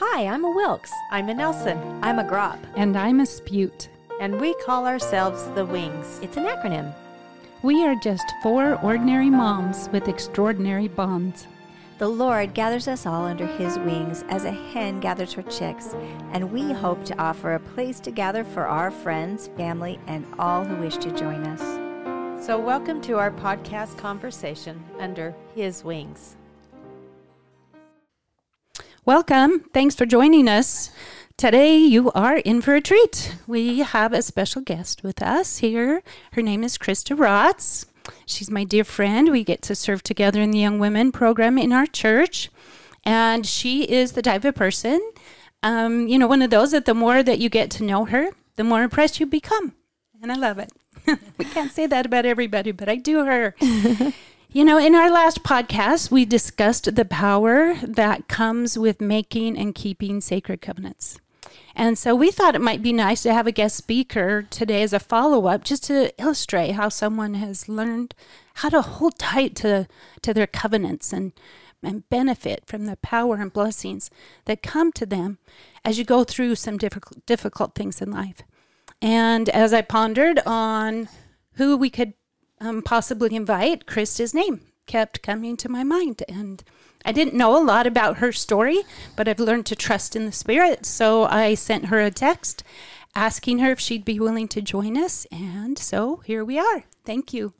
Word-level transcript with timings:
Hi, 0.00 0.28
I'm 0.28 0.44
a 0.44 0.50
Wilkes. 0.52 0.92
I'm 1.10 1.28
a 1.28 1.34
Nelson. 1.34 1.76
I'm 2.04 2.20
a 2.20 2.22
Grop. 2.22 2.60
And 2.76 2.96
I'm 2.96 3.18
a 3.18 3.24
Spute. 3.24 3.88
And 4.20 4.40
we 4.40 4.54
call 4.64 4.86
ourselves 4.86 5.42
the 5.56 5.64
Wings. 5.64 6.20
It's 6.22 6.36
an 6.36 6.44
acronym. 6.44 6.94
We 7.64 7.84
are 7.84 7.96
just 7.96 8.24
four 8.40 8.80
ordinary 8.80 9.28
moms 9.28 9.88
with 9.92 10.06
extraordinary 10.06 10.86
bonds. 10.86 11.48
The 11.98 12.06
Lord 12.06 12.54
gathers 12.54 12.86
us 12.86 13.06
all 13.06 13.24
under 13.24 13.48
His 13.48 13.76
wings 13.80 14.24
as 14.28 14.44
a 14.44 14.52
hen 14.52 15.00
gathers 15.00 15.32
her 15.32 15.42
chicks, 15.42 15.96
and 16.30 16.52
we 16.52 16.72
hope 16.72 17.04
to 17.06 17.20
offer 17.20 17.54
a 17.54 17.58
place 17.58 17.98
to 17.98 18.12
gather 18.12 18.44
for 18.44 18.68
our 18.68 18.92
friends, 18.92 19.48
family, 19.56 19.98
and 20.06 20.24
all 20.38 20.64
who 20.64 20.76
wish 20.76 20.98
to 20.98 21.10
join 21.10 21.44
us. 21.44 22.46
So, 22.46 22.56
welcome 22.56 23.00
to 23.00 23.18
our 23.18 23.32
podcast 23.32 23.98
conversation 23.98 24.80
under 25.00 25.34
His 25.56 25.82
wings. 25.82 26.36
Welcome. 29.08 29.60
Thanks 29.72 29.94
for 29.94 30.04
joining 30.04 30.48
us. 30.48 30.90
Today, 31.38 31.78
you 31.78 32.10
are 32.10 32.36
in 32.36 32.60
for 32.60 32.74
a 32.74 32.80
treat. 32.82 33.36
We 33.46 33.78
have 33.78 34.12
a 34.12 34.20
special 34.20 34.60
guest 34.60 35.02
with 35.02 35.22
us 35.22 35.56
here. 35.56 36.02
Her 36.32 36.42
name 36.42 36.62
is 36.62 36.76
Krista 36.76 37.16
Rotz. 37.16 37.86
She's 38.26 38.50
my 38.50 38.64
dear 38.64 38.84
friend. 38.84 39.30
We 39.30 39.44
get 39.44 39.62
to 39.62 39.74
serve 39.74 40.02
together 40.02 40.42
in 40.42 40.50
the 40.50 40.58
Young 40.58 40.78
Women 40.78 41.10
program 41.10 41.56
in 41.56 41.72
our 41.72 41.86
church. 41.86 42.50
And 43.02 43.46
she 43.46 43.84
is 43.84 44.12
the 44.12 44.20
type 44.20 44.44
of 44.44 44.54
person, 44.54 45.00
um, 45.62 46.06
you 46.06 46.18
know, 46.18 46.26
one 46.26 46.42
of 46.42 46.50
those 46.50 46.72
that 46.72 46.84
the 46.84 46.92
more 46.92 47.22
that 47.22 47.38
you 47.38 47.48
get 47.48 47.70
to 47.70 47.84
know 47.84 48.04
her, 48.04 48.28
the 48.56 48.64
more 48.64 48.82
impressed 48.82 49.20
you 49.20 49.24
become. 49.24 49.72
And 50.20 50.30
I 50.30 50.34
love 50.34 50.58
it. 50.58 50.70
we 51.38 51.46
can't 51.46 51.72
say 51.72 51.86
that 51.86 52.04
about 52.04 52.26
everybody, 52.26 52.72
but 52.72 52.90
I 52.90 52.96
do 52.96 53.24
her. 53.24 53.54
You 54.50 54.64
know, 54.64 54.78
in 54.78 54.94
our 54.94 55.10
last 55.10 55.42
podcast, 55.42 56.10
we 56.10 56.24
discussed 56.24 56.94
the 56.94 57.04
power 57.04 57.74
that 57.82 58.28
comes 58.28 58.78
with 58.78 58.98
making 58.98 59.58
and 59.58 59.74
keeping 59.74 60.22
sacred 60.22 60.62
covenants. 60.62 61.20
And 61.76 61.98
so 61.98 62.14
we 62.14 62.30
thought 62.30 62.54
it 62.54 62.62
might 62.62 62.82
be 62.82 62.94
nice 62.94 63.22
to 63.24 63.34
have 63.34 63.46
a 63.46 63.52
guest 63.52 63.76
speaker 63.76 64.46
today 64.48 64.82
as 64.82 64.94
a 64.94 65.00
follow 65.00 65.48
up, 65.48 65.64
just 65.64 65.84
to 65.84 66.18
illustrate 66.18 66.72
how 66.72 66.88
someone 66.88 67.34
has 67.34 67.68
learned 67.68 68.14
how 68.54 68.70
to 68.70 68.80
hold 68.80 69.18
tight 69.18 69.54
to, 69.56 69.86
to 70.22 70.32
their 70.32 70.46
covenants 70.46 71.12
and, 71.12 71.32
and 71.82 72.08
benefit 72.08 72.62
from 72.64 72.86
the 72.86 72.96
power 72.96 73.34
and 73.34 73.52
blessings 73.52 74.10
that 74.46 74.62
come 74.62 74.92
to 74.92 75.04
them 75.04 75.36
as 75.84 75.98
you 75.98 76.06
go 76.06 76.24
through 76.24 76.54
some 76.54 76.78
difficult, 76.78 77.26
difficult 77.26 77.74
things 77.74 78.00
in 78.00 78.10
life. 78.10 78.40
And 79.02 79.50
as 79.50 79.74
I 79.74 79.82
pondered 79.82 80.40
on 80.46 81.10
who 81.56 81.76
we 81.76 81.90
could 81.90 82.14
um, 82.60 82.82
possibly 82.82 83.34
invite, 83.34 83.86
Krista's 83.86 84.34
name 84.34 84.60
kept 84.86 85.22
coming 85.22 85.56
to 85.58 85.68
my 85.68 85.84
mind. 85.84 86.22
And 86.28 86.64
I 87.04 87.12
didn't 87.12 87.34
know 87.34 87.56
a 87.56 87.62
lot 87.62 87.86
about 87.86 88.18
her 88.18 88.32
story, 88.32 88.82
but 89.16 89.28
I've 89.28 89.38
learned 89.38 89.66
to 89.66 89.76
trust 89.76 90.16
in 90.16 90.26
the 90.26 90.32
Spirit. 90.32 90.84
So 90.84 91.24
I 91.24 91.54
sent 91.54 91.86
her 91.86 92.00
a 92.00 92.10
text 92.10 92.64
asking 93.14 93.58
her 93.58 93.72
if 93.72 93.80
she'd 93.80 94.04
be 94.04 94.18
willing 94.18 94.48
to 94.48 94.62
join 94.62 94.96
us. 94.96 95.26
And 95.30 95.78
so 95.78 96.16
here 96.24 96.44
we 96.44 96.58
are. 96.58 96.84
Thank 97.04 97.32
you 97.32 97.52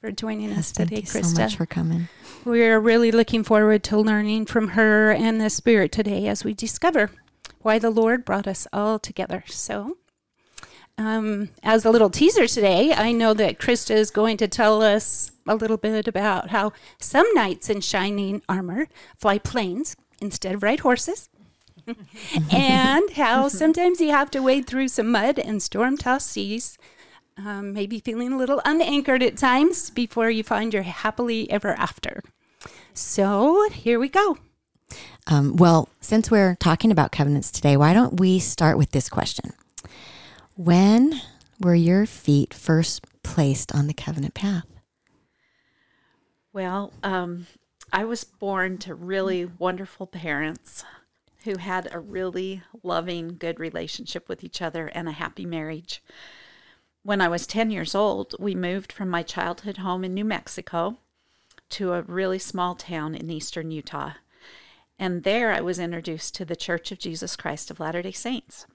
for 0.00 0.12
joining 0.12 0.50
yes, 0.50 0.58
us 0.58 0.72
today, 0.72 0.96
thank 0.96 1.14
you 1.14 1.20
Krista. 1.20 1.36
so 1.36 1.42
much 1.42 1.56
for 1.56 1.66
coming. 1.66 2.08
We're 2.44 2.78
really 2.78 3.10
looking 3.10 3.42
forward 3.42 3.82
to 3.84 3.96
learning 3.96 4.46
from 4.46 4.68
her 4.68 5.12
and 5.12 5.40
the 5.40 5.50
Spirit 5.50 5.92
today 5.92 6.26
as 6.28 6.44
we 6.44 6.52
discover 6.52 7.10
why 7.60 7.78
the 7.78 7.90
Lord 7.90 8.24
brought 8.24 8.46
us 8.46 8.66
all 8.72 8.98
together. 8.98 9.44
So 9.46 9.96
um, 10.96 11.48
as 11.62 11.84
a 11.84 11.90
little 11.90 12.10
teaser 12.10 12.46
today, 12.46 12.92
I 12.92 13.12
know 13.12 13.34
that 13.34 13.58
Krista 13.58 13.94
is 13.94 14.10
going 14.10 14.36
to 14.38 14.48
tell 14.48 14.82
us 14.82 15.32
a 15.46 15.54
little 15.54 15.76
bit 15.76 16.06
about 16.06 16.50
how 16.50 16.72
some 16.98 17.26
knights 17.34 17.68
in 17.68 17.80
shining 17.80 18.42
armor 18.48 18.86
fly 19.16 19.38
planes 19.38 19.96
instead 20.20 20.54
of 20.54 20.62
ride 20.62 20.80
horses. 20.80 21.28
and 22.50 23.10
how 23.10 23.48
sometimes 23.48 24.00
you 24.00 24.10
have 24.10 24.30
to 24.30 24.40
wade 24.40 24.66
through 24.66 24.88
some 24.88 25.10
mud 25.10 25.38
and 25.38 25.62
storm 25.62 25.98
tossed 25.98 26.30
seas, 26.30 26.78
um, 27.36 27.74
maybe 27.74 28.00
feeling 28.00 28.32
a 28.32 28.38
little 28.38 28.62
unanchored 28.64 29.22
at 29.22 29.36
times 29.36 29.90
before 29.90 30.30
you 30.30 30.42
find 30.42 30.72
your 30.72 30.84
happily 30.84 31.50
ever 31.50 31.72
after. 31.72 32.22
So 32.94 33.68
here 33.70 33.98
we 33.98 34.08
go. 34.08 34.38
Um, 35.26 35.56
well, 35.56 35.88
since 36.00 36.30
we're 36.30 36.56
talking 36.56 36.90
about 36.90 37.12
covenants 37.12 37.50
today, 37.50 37.76
why 37.76 37.92
don't 37.92 38.18
we 38.18 38.38
start 38.38 38.78
with 38.78 38.92
this 38.92 39.08
question? 39.08 39.52
When 40.56 41.20
were 41.58 41.74
your 41.74 42.06
feet 42.06 42.54
first 42.54 43.04
placed 43.24 43.74
on 43.74 43.88
the 43.88 43.94
covenant 43.94 44.34
path? 44.34 44.66
Well, 46.52 46.92
um, 47.02 47.48
I 47.92 48.04
was 48.04 48.22
born 48.22 48.78
to 48.78 48.94
really 48.94 49.46
wonderful 49.46 50.06
parents 50.06 50.84
who 51.42 51.58
had 51.58 51.88
a 51.90 51.98
really 51.98 52.62
loving, 52.84 53.36
good 53.36 53.58
relationship 53.58 54.28
with 54.28 54.44
each 54.44 54.62
other 54.62 54.86
and 54.86 55.08
a 55.08 55.12
happy 55.12 55.44
marriage. 55.44 56.00
When 57.02 57.20
I 57.20 57.26
was 57.26 57.48
10 57.48 57.72
years 57.72 57.92
old, 57.92 58.36
we 58.38 58.54
moved 58.54 58.92
from 58.92 59.10
my 59.10 59.24
childhood 59.24 59.78
home 59.78 60.04
in 60.04 60.14
New 60.14 60.24
Mexico 60.24 60.98
to 61.70 61.94
a 61.94 62.02
really 62.02 62.38
small 62.38 62.76
town 62.76 63.16
in 63.16 63.28
eastern 63.28 63.72
Utah. 63.72 64.12
And 65.00 65.24
there 65.24 65.50
I 65.52 65.60
was 65.60 65.80
introduced 65.80 66.36
to 66.36 66.44
the 66.44 66.54
Church 66.54 66.92
of 66.92 67.00
Jesus 67.00 67.34
Christ 67.34 67.72
of 67.72 67.80
Latter 67.80 68.02
day 68.02 68.12
Saints. 68.12 68.66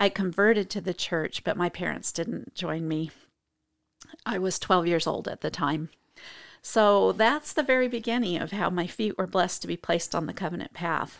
I 0.00 0.08
converted 0.08 0.70
to 0.70 0.80
the 0.80 0.94
church, 0.94 1.42
but 1.44 1.56
my 1.56 1.68
parents 1.68 2.12
didn't 2.12 2.54
join 2.54 2.86
me. 2.86 3.10
I 4.24 4.38
was 4.38 4.58
12 4.58 4.86
years 4.86 5.06
old 5.06 5.26
at 5.28 5.40
the 5.40 5.50
time. 5.50 5.90
So 6.62 7.12
that's 7.12 7.52
the 7.52 7.62
very 7.62 7.88
beginning 7.88 8.38
of 8.38 8.52
how 8.52 8.70
my 8.70 8.86
feet 8.86 9.16
were 9.18 9.26
blessed 9.26 9.62
to 9.62 9.68
be 9.68 9.76
placed 9.76 10.14
on 10.14 10.26
the 10.26 10.32
covenant 10.32 10.72
path. 10.72 11.18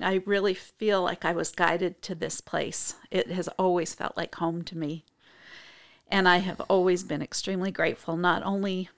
I 0.00 0.22
really 0.26 0.54
feel 0.54 1.02
like 1.02 1.24
I 1.24 1.32
was 1.32 1.50
guided 1.50 2.02
to 2.02 2.14
this 2.14 2.40
place. 2.40 2.96
It 3.10 3.30
has 3.30 3.48
always 3.58 3.94
felt 3.94 4.16
like 4.16 4.34
home 4.36 4.62
to 4.64 4.78
me. 4.78 5.04
And 6.08 6.28
I 6.28 6.38
have 6.38 6.60
always 6.62 7.04
been 7.04 7.22
extremely 7.22 7.70
grateful, 7.70 8.16
not 8.16 8.42
only 8.42 8.88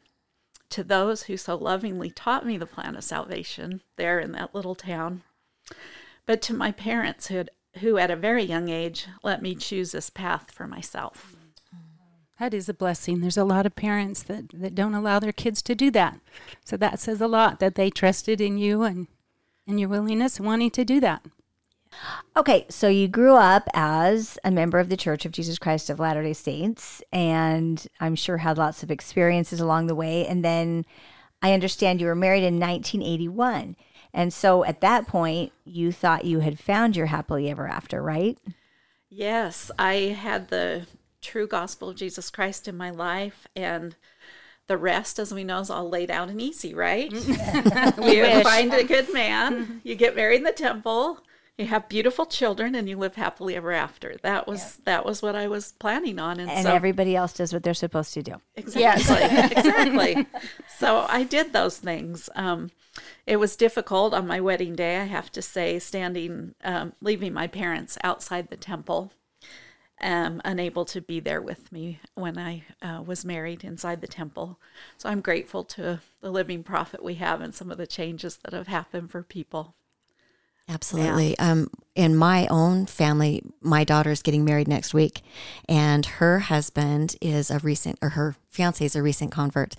to 0.71 0.83
those 0.83 1.25
who 1.25 1.37
so 1.37 1.57
lovingly 1.57 2.11
taught 2.11 2.47
me 2.47 2.59
the 2.59 2.67
plan 2.67 2.97
of 2.97 3.05
salvation 3.05 3.83
there 3.97 4.19
in 4.19 4.33
that 4.33 4.55
little 4.55 4.75
town, 4.75 5.23
but 6.27 6.43
to 6.43 6.55
my 6.55 6.73
parents 6.73 7.29
who 7.29 7.37
had 7.37 7.51
who 7.81 7.99
at 7.99 8.11
a 8.11 8.17
very 8.17 8.45
young 8.45 8.69
age 8.69 9.07
let 9.23 9.43
me 9.43 9.55
choose 9.55 9.93
this 9.93 10.11
path 10.11 10.51
for 10.51 10.67
myself. 10.67 11.37
That 12.41 12.53
is 12.53 12.69
a 12.69 12.75
blessing. 12.75 13.21
There's 13.21 13.37
a 13.37 13.45
lot 13.45 13.65
of 13.65 13.77
parents 13.77 14.23
that, 14.25 14.47
that 14.53 14.75
don't 14.75 14.95
allow 14.95 15.21
their 15.21 15.33
kids 15.33 15.63
to 15.63 15.75
do 15.75 15.91
that. 15.93 16.19
So 16.65 16.77
that 16.77 16.99
says 16.99 17.21
a 17.21 17.29
lot 17.29 17.61
that 17.61 17.77
they 17.77 17.91
trusted 17.91 18.41
in 18.41 18.59
you 18.59 18.83
and, 18.83 19.07
and 19.67 19.79
your 19.79 19.89
willingness 19.89 20.41
wanting 20.41 20.73
to 20.73 20.85
do 20.85 21.01
that. 21.01 21.25
Okay, 22.37 22.67
so 22.69 22.89
you 22.89 23.07
grew 23.07 23.37
up 23.37 23.69
as 23.73 24.37
a 24.43 24.51
member 24.51 24.81
of 24.81 24.89
the 24.89 24.97
Church 24.97 25.25
of 25.25 25.31
Jesus 25.31 25.61
Christ 25.61 25.89
of 25.89 26.01
Latter 26.01 26.25
day 26.25 26.33
Saints, 26.33 27.01
and 27.13 27.87
I'm 28.01 28.17
sure 28.17 28.39
had 28.39 28.59
lots 28.59 28.83
of 28.83 28.91
experiences 28.91 29.61
along 29.61 29.87
the 29.87 29.95
way. 29.95 30.27
And 30.27 30.45
then 30.45 30.85
I 31.41 31.53
understand 31.53 32.01
you 32.01 32.09
were 32.09 32.17
married 32.17 32.43
in 32.43 32.59
1981. 32.59 33.77
And 34.15 34.33
so 34.33 34.65
at 34.65 34.81
that 34.81 35.09
point, 35.09 35.53
you 35.65 35.91
thought 35.91 36.25
you 36.25 36.39
had 36.39 36.61
found 36.61 36.97
your 36.97 37.07
happily 37.07 37.51
ever 37.51 37.67
after, 37.67 38.01
right? 38.01 38.39
Yes, 39.11 39.73
I 39.79 39.95
had 39.95 40.49
the 40.49 40.87
true 41.21 41.49
gospel 41.49 41.91
of 41.91 41.97
Jesus 41.97 42.31
Christ 42.31 42.69
in 42.69 42.77
my 42.77 42.91
life 42.91 43.49
and 43.57 43.97
the 44.67 44.79
rest, 44.79 45.19
as 45.19 45.35
we 45.35 45.45
know, 45.45 45.59
is 45.59 45.69
all 45.69 45.91
laid 45.91 46.11
out 46.11 46.31
and 46.31 46.41
easy, 46.41 46.75
right? 46.75 47.11
you 47.13 48.43
find 48.43 48.73
a 48.73 48.85
good 48.85 49.13
man, 49.13 49.81
you 49.85 49.97
get 49.97 50.17
married 50.17 50.39
in 50.39 50.45
the 50.45 50.53
temple, 50.53 51.21
you 51.59 51.67
have 51.67 51.89
beautiful 51.89 52.27
children, 52.27 52.75
and 52.75 52.89
you 52.89 52.97
live 52.97 53.15
happily 53.15 53.55
ever 53.55 53.73
after. 53.73 54.17
That 54.23 54.49
was 54.49 54.61
yeah. 54.61 54.83
that 54.87 55.07
was 55.07 55.23
what 55.23 55.37
I 55.37 55.47
was 55.47 55.73
planning 55.73 56.19
on, 56.19 56.41
and, 56.41 56.51
and 56.51 56.65
so, 56.65 56.75
everybody 56.75 57.15
else 57.15 57.33
does 57.33 57.53
what 57.53 57.63
they're 57.63 57.75
supposed 57.75 58.13
to 58.15 58.23
do. 58.23 58.35
Exactly, 58.57 59.15
yes. 59.15 59.53
exactly. 59.57 60.27
So 60.79 61.07
I 61.09 61.23
did 61.23 61.53
those 61.53 61.79
things. 61.79 62.29
Um, 62.35 62.71
it 63.27 63.37
was 63.37 63.57
difficult 63.57 64.15
on 64.15 64.27
my 64.27 64.41
wedding 64.41 64.75
day, 64.75 64.99
I 64.99 65.05
have 65.05 65.31
to 65.33 65.43
say, 65.43 65.79
standing, 65.79 66.55
um, 66.63 66.93
leaving 67.01 67.33
my 67.33 67.47
parents 67.47 67.99
outside 68.05 68.49
the 68.49 68.57
temple, 68.57 69.13
um, 70.01 70.41
unable 70.45 70.85
to 70.87 71.01
be 71.01 71.21
there 71.21 71.41
with 71.41 71.73
me 71.73 72.01
when 72.15 72.39
I 72.39 72.65
uh, 72.83 73.03
was 73.05 73.25
married 73.25 73.65
inside 73.65 74.01
the 74.01 74.07
temple. 74.07 74.59
So 74.99 75.09
I'm 75.09 75.21
grateful 75.21 75.65
to 75.65 76.01
the 76.21 76.31
living 76.31 76.63
prophet 76.63 77.03
we 77.03 77.15
have 77.15 77.41
and 77.41 77.55
some 77.55 77.71
of 77.71 77.79
the 77.79 77.87
changes 77.87 78.37
that 78.39 78.53
have 78.53 78.69
happened 78.69 79.11
for 79.11 79.23
people. 79.23 79.75
Absolutely. 80.69 81.35
Yeah. 81.39 81.51
Um, 81.51 81.71
in 81.95 82.17
my 82.17 82.47
own 82.49 82.87
family, 82.87 83.43
my 83.61 83.85
daughter 83.85 84.11
is 84.11 84.23
getting 84.23 84.45
married 84.45 84.67
next 84.67 84.95
week, 84.95 85.23
and 85.69 86.05
her 86.07 86.41
husband 86.41 87.17
is 87.21 87.51
a 87.51 87.59
recent, 87.59 87.99
or 88.03 88.11
her 88.11 88.35
fiance 88.55 88.85
is 88.85 88.95
a 88.97 89.03
recent 89.03 89.33
convert, 89.33 89.75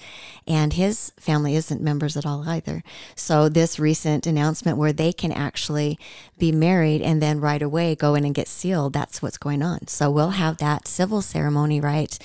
and 0.45 0.74
his 0.74 1.12
family 1.18 1.56
isn't 1.56 1.81
members 1.81 2.18
at 2.18 2.25
all 2.25 2.48
either. 2.48 2.83
So 3.16 3.50
this 3.50 3.80
recent 3.80 4.27
announcement 4.27 4.77
where 4.77 4.94
they 4.94 5.13
can 5.13 5.31
actually 5.31 5.98
be 6.38 6.51
married 6.51 7.01
and 7.01 7.22
then 7.22 7.39
right 7.39 7.62
away 7.62 7.95
go 7.95 8.13
in 8.16 8.25
and 8.25 8.36
get 8.36 8.48
sealed, 8.50 8.94
that's 8.94 9.22
what's 9.22 9.38
going 9.38 9.63
on. 9.63 9.88
So 9.88 10.12
we'll 10.12 10.31
have 10.31 10.57
that 10.57 10.88
civil 10.88 11.22
ceremony, 11.22 11.80
right? 11.80 12.18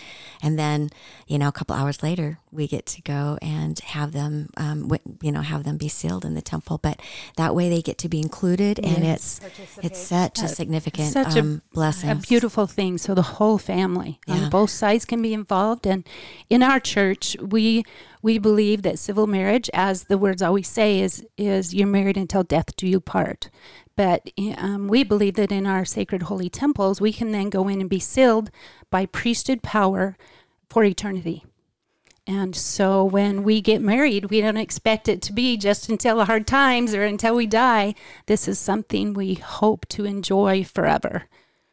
And 0.43 0.59
then, 0.59 0.91
you 1.29 1.39
know, 1.39 1.49
a 1.49 1.53
couple 1.53 1.77
hours 1.77 2.03
later, 2.03 2.39
we 2.51 2.67
get 2.67 2.87
to 2.87 3.03
go 3.03 3.39
and 3.41 3.79
have 3.81 4.11
them, 4.13 4.49
um, 4.57 4.91
you 5.23 5.31
know, 5.31 5.43
have 5.43 5.63
them 5.65 5.77
be 5.77 5.89
sealed 5.89 6.25
in 6.25 6.35
the 6.35 6.43
temple. 6.43 6.79
But 6.83 7.01
that 7.37 7.55
way 7.55 7.69
they 7.69 7.83
get 7.83 7.99
to 7.99 8.09
be 8.09 8.19
included, 8.21 8.81
and 8.81 9.05
it's 9.05 9.41
it's 9.83 9.99
such 10.01 10.43
a 10.43 10.49
significant 10.49 11.13
Such 11.13 11.37
a- 11.37 11.41
um, 11.41 11.63
blessing. 11.73 12.11
a 12.11 12.15
beautiful 12.17 12.67
thing. 12.67 12.99
So 12.99 13.15
the 13.15 13.23
whole 13.39 13.59
family 13.59 14.19
Yeah. 14.27 14.35
on 14.35 14.51
both 14.51 14.71
sides 14.71 15.05
can 15.05 15.23
be 15.23 15.33
involved. 15.33 15.87
And 15.87 16.03
in 16.49 16.63
our 16.63 16.81
church, 16.81 17.37
we 17.41 17.85
we 18.23 18.39
believe 18.39 18.83
that 18.83 18.99
civil 18.99 19.27
marriage, 19.27 19.71
as 19.73 20.05
the 20.05 20.19
words 20.19 20.43
always 20.43 20.69
say, 20.69 21.01
is 21.01 21.27
is 21.37 21.75
you're 21.75 21.87
married 21.87 22.17
until 22.17 22.43
death 22.43 22.77
do 22.77 22.87
you 22.87 23.01
part. 23.01 23.51
But 23.97 24.31
um, 24.57 24.89
we 24.89 25.05
believe 25.05 25.35
that 25.35 25.53
in 25.53 25.67
our 25.67 25.85
sacred 25.85 26.23
holy 26.23 26.49
temples, 26.49 27.01
we 27.01 27.13
can 27.13 27.33
then 27.33 27.51
go 27.51 27.69
in 27.69 27.81
and 27.81 27.91
be 27.91 28.01
sealed 28.01 28.51
by 28.91 29.07
priesthood 29.07 29.63
power 29.63 30.17
for 30.69 30.85
eternity. 30.85 31.45
And 32.27 32.55
so 32.55 33.05
when 33.05 33.43
we 33.43 33.61
get 33.61 33.83
married, 33.83 34.31
we 34.31 34.41
don't 34.41 34.57
expect 34.57 35.09
it 35.09 35.21
to 35.23 35.33
be 35.33 35.57
just 35.57 35.89
until 35.89 36.25
hard 36.25 36.47
times 36.47 36.95
or 36.95 37.03
until 37.03 37.35
we 37.35 37.47
die. 37.47 37.95
This 38.27 38.47
is 38.47 38.59
something 38.59 39.13
we 39.13 39.35
hope 39.35 39.87
to 39.89 40.05
enjoy 40.05 40.65
forever. 40.65 41.25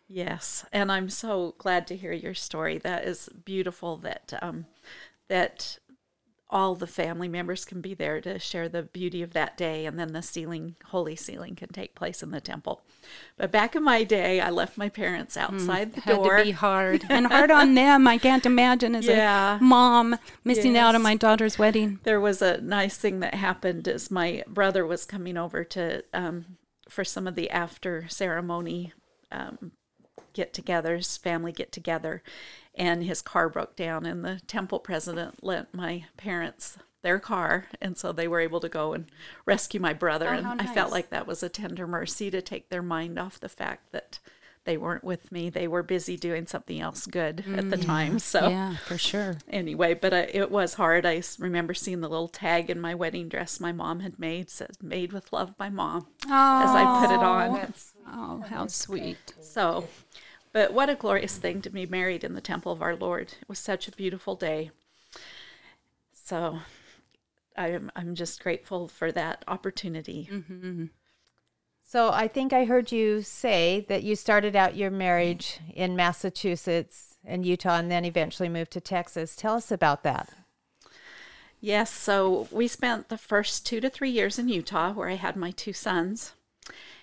Yes, 0.08 0.66
and 0.72 0.92
I'm 0.92 1.10
so 1.10 1.56
glad 1.58 1.86
to 1.88 1.96
hear 1.98 2.14
your 2.14 2.34
story. 2.34 2.78
That 2.78 3.04
is 3.06 3.30
beautiful. 3.44 3.98
That 3.98 4.34
um, 4.42 4.66
that 5.28 5.80
all 6.50 6.76
the 6.76 6.88
family 6.88 7.28
members 7.28 7.66
can 7.66 7.82
be 7.82 7.94
there 7.94 8.22
to 8.22 8.40
share 8.40 8.70
the 8.70 8.84
beauty 8.84 9.22
of 9.22 9.34
that 9.34 9.58
day, 9.58 9.86
and 9.86 10.00
then 10.00 10.14
the 10.14 10.22
sealing, 10.22 10.78
holy 10.86 11.18
sealing, 11.18 11.56
can 11.58 11.68
take 11.68 11.94
place 11.94 12.24
in 12.24 12.32
the 12.32 12.40
temple. 12.40 12.84
But 13.36 13.52
back 13.52 13.76
in 13.76 13.84
my 13.84 14.06
day, 14.06 14.40
I 14.40 14.50
left 14.50 14.78
my 14.78 14.88
parents 14.88 15.36
outside 15.36 15.92
the 15.94 16.00
Hmm. 16.02 16.10
had 16.10 16.16
door. 16.16 16.38
to 16.38 16.44
be 16.46 16.52
hard 16.52 17.06
and 17.10 17.28
hard 17.28 17.52
on 17.52 17.76
them. 17.76 18.08
I 18.08 18.18
can't 18.18 18.46
imagine 18.46 18.96
as 18.96 19.08
Yeah. 19.08 19.58
a 19.60 19.62
mom 19.62 20.18
missing 20.46 20.78
out 20.78 20.96
on 20.96 21.02
my 21.02 21.16
daughter's 21.16 21.60
wedding. 21.60 22.00
there 22.04 22.22
was 22.22 22.42
a 22.42 22.62
nice 22.62 22.96
thing 22.96 23.20
that 23.20 23.34
happened 23.34 23.86
as 23.90 24.10
my 24.10 24.42
brother 24.48 24.86
was 24.88 25.04
coming 25.04 25.36
over 25.36 25.66
to 25.66 26.02
um, 26.14 26.46
for 26.88 27.04
some 27.04 27.28
of 27.28 27.36
the 27.36 27.50
after 27.50 28.08
ceremony 28.08 28.94
um, 29.34 29.74
get-togethers, 30.38 31.20
family 31.20 31.52
get-together, 31.52 32.22
and 32.76 33.04
his 33.04 33.22
car 33.24 33.50
broke 33.50 33.76
down, 33.76 34.06
and 34.06 34.24
the 34.24 34.40
temple 34.48 34.80
president 34.80 35.44
lent 35.44 35.74
my 35.74 36.06
parents 36.16 36.78
their 37.02 37.20
car, 37.20 37.66
and 37.82 37.98
so 37.98 38.12
they 38.12 38.28
were 38.28 38.40
able 38.40 38.60
to 38.60 38.70
go 38.70 38.94
and 38.94 39.06
rescue 39.46 39.80
my 39.80 39.94
brother. 39.94 40.28
and 40.28 40.46
how 40.46 40.56
I 40.60 40.68
felt 40.68 40.92
like 40.92 41.10
that 41.10 41.26
was 41.28 41.42
a 41.44 41.50
tender 41.50 41.88
mercy 41.88 42.30
to 42.32 42.42
take 42.42 42.70
their 42.70 42.82
mind 42.84 43.18
off 43.18 43.40
the 43.40 43.50
fact 43.50 43.92
that 43.92 44.20
they 44.66 44.76
weren't 44.78 45.04
with 45.04 45.32
me; 45.32 45.50
they 45.50 45.68
were 45.68 45.82
busy 45.82 46.18
doing 46.18 46.46
something 46.46 46.80
else 46.82 47.06
good 47.06 47.46
at 47.56 47.70
the 47.70 47.78
time. 47.78 48.20
So 48.20 48.50
Yeah, 48.50 48.76
for 48.76 48.98
sure. 48.98 49.38
anyway, 49.48 49.94
but 49.94 50.12
uh, 50.14 50.26
it 50.28 50.52
was 50.52 50.74
hard. 50.74 51.06
I 51.06 51.24
remember 51.40 51.74
seeing 51.74 52.02
the 52.02 52.10
little 52.10 52.28
tag 52.28 52.70
in 52.70 52.82
my 52.82 52.94
wedding 52.94 53.30
dress 53.30 53.62
my 53.62 53.72
mom 53.72 54.02
had 54.02 54.20
made, 54.20 54.50
says 54.50 54.76
"Made 54.82 55.14
with 55.14 55.32
love 55.32 55.58
by 55.58 55.70
mom," 55.70 56.08
oh, 56.26 56.62
as 56.64 56.72
I 56.72 56.84
put 57.06 57.16
it 57.16 57.24
on. 57.24 57.74
Oh, 58.10 58.44
how 58.50 58.68
sweet. 58.68 59.34
So, 59.42 59.88
but 60.58 60.74
what 60.74 60.90
a 60.90 60.96
glorious 60.96 61.38
thing 61.38 61.62
to 61.62 61.70
be 61.70 61.86
married 61.86 62.24
in 62.24 62.34
the 62.34 62.42
temple 62.42 62.72
of 62.72 62.82
our 62.82 62.96
Lord. 62.96 63.36
It 63.40 63.48
was 63.48 63.60
such 63.60 63.88
a 63.88 63.92
beautiful 63.92 64.36
day. 64.36 64.72
So, 66.12 66.58
I'm 67.56 67.92
I'm 67.96 68.16
just 68.16 68.42
grateful 68.42 68.88
for 68.88 69.12
that 69.12 69.44
opportunity. 69.48 70.28
Mm-hmm. 70.32 70.86
So 71.84 72.10
I 72.12 72.28
think 72.28 72.54
I 72.54 72.66
heard 72.66 72.92
you 72.92 73.22
say 73.22 73.86
that 73.88 74.02
you 74.02 74.16
started 74.16 74.56
out 74.56 74.76
your 74.76 74.90
marriage 74.90 75.60
in 75.76 75.96
Massachusetts 75.96 77.18
and 77.24 77.46
Utah 77.46 77.78
and 77.78 77.92
then 77.92 78.04
eventually 78.04 78.50
moved 78.50 78.72
to 78.72 78.82
Texas. 78.82 79.36
Tell 79.36 79.54
us 79.54 79.70
about 79.70 80.02
that. 80.02 80.34
Yes, 81.62 81.94
so 81.94 82.48
we 82.52 82.68
spent 82.68 83.10
the 83.10 83.18
first 83.20 83.64
two 83.64 83.80
to 83.80 83.92
three 83.92 84.10
years 84.10 84.40
in 84.40 84.50
Utah 84.50 84.92
where 84.92 85.10
I 85.10 85.18
had 85.18 85.36
my 85.36 85.52
two 85.52 85.74
sons. 85.74 86.34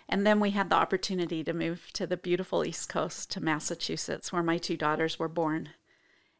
And 0.08 0.26
then 0.26 0.40
we 0.40 0.50
had 0.50 0.70
the 0.70 0.76
opportunity 0.76 1.42
to 1.44 1.52
move 1.52 1.88
to 1.94 2.06
the 2.06 2.16
beautiful 2.16 2.64
East 2.64 2.88
Coast 2.88 3.30
to 3.32 3.42
Massachusetts 3.42 4.32
where 4.32 4.42
my 4.42 4.58
two 4.58 4.76
daughters 4.76 5.18
were 5.18 5.28
born. 5.28 5.70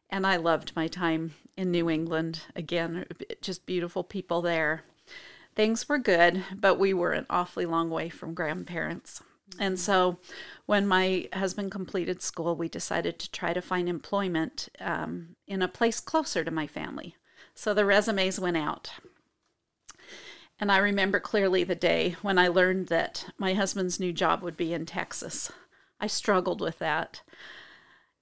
And 0.09 0.25
I 0.25 0.35
loved 0.35 0.75
my 0.75 0.87
time 0.87 1.33
in 1.57 1.71
New 1.71 1.89
England. 1.89 2.41
Again, 2.55 3.05
just 3.41 3.65
beautiful 3.65 4.03
people 4.03 4.41
there. 4.41 4.83
Things 5.55 5.89
were 5.89 5.97
good, 5.97 6.43
but 6.53 6.77
we 6.77 6.93
were 6.93 7.13
an 7.13 7.25
awfully 7.29 7.65
long 7.65 7.89
way 7.89 8.09
from 8.09 8.33
grandparents. 8.33 9.23
And 9.59 9.79
so 9.79 10.19
when 10.65 10.85
my 10.87 11.29
husband 11.33 11.71
completed 11.71 12.21
school, 12.21 12.55
we 12.55 12.67
decided 12.67 13.19
to 13.19 13.31
try 13.31 13.53
to 13.53 13.61
find 13.61 13.87
employment 13.87 14.69
um, 14.79 15.35
in 15.47 15.61
a 15.61 15.67
place 15.67 15.99
closer 15.99 16.43
to 16.43 16.51
my 16.51 16.67
family. 16.67 17.15
So 17.53 17.73
the 17.73 17.85
resumes 17.85 18.39
went 18.39 18.57
out. 18.57 18.91
And 20.59 20.71
I 20.71 20.77
remember 20.77 21.19
clearly 21.19 21.63
the 21.63 21.75
day 21.75 22.15
when 22.21 22.37
I 22.37 22.47
learned 22.47 22.87
that 22.87 23.25
my 23.37 23.53
husband's 23.53 23.99
new 23.99 24.13
job 24.13 24.41
would 24.41 24.55
be 24.55 24.73
in 24.73 24.85
Texas. 24.85 25.51
I 25.99 26.07
struggled 26.07 26.61
with 26.61 26.79
that. 26.79 27.21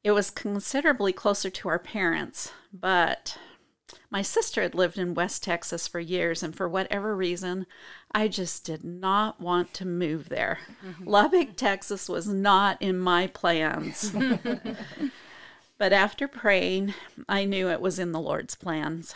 It 0.04 0.12
was 0.12 0.30
considerably 0.30 1.14
closer 1.14 1.50
to 1.50 1.70
our 1.70 1.80
parents, 1.80 2.52
but 2.74 3.38
my 4.10 4.22
sister 4.22 4.62
had 4.62 4.76
lived 4.76 4.98
in 4.98 5.14
West 5.14 5.44
Texas 5.44 5.88
for 5.88 6.00
years, 6.00 6.44
and 6.44 6.56
for 6.56 6.68
whatever 6.68 7.16
reason, 7.16 7.66
I 8.12 8.28
just 8.28 8.66
did 8.66 8.84
not 8.84 9.40
want 9.40 9.74
to 9.76 9.86
move 9.86 10.30
there. 10.30 10.60
Mm-hmm. 10.86 11.08
Lubbock, 11.08 11.56
Texas 11.56 12.10
was 12.10 12.28
not 12.28 12.82
in 12.82 12.98
my 12.98 13.28
plans. 13.28 14.12
but 15.78 15.94
after 15.94 16.28
praying, 16.28 16.94
I 17.30 17.46
knew 17.46 17.70
it 17.70 17.82
was 17.82 17.98
in 17.98 18.12
the 18.12 18.20
Lord's 18.20 18.56
plans. 18.56 19.16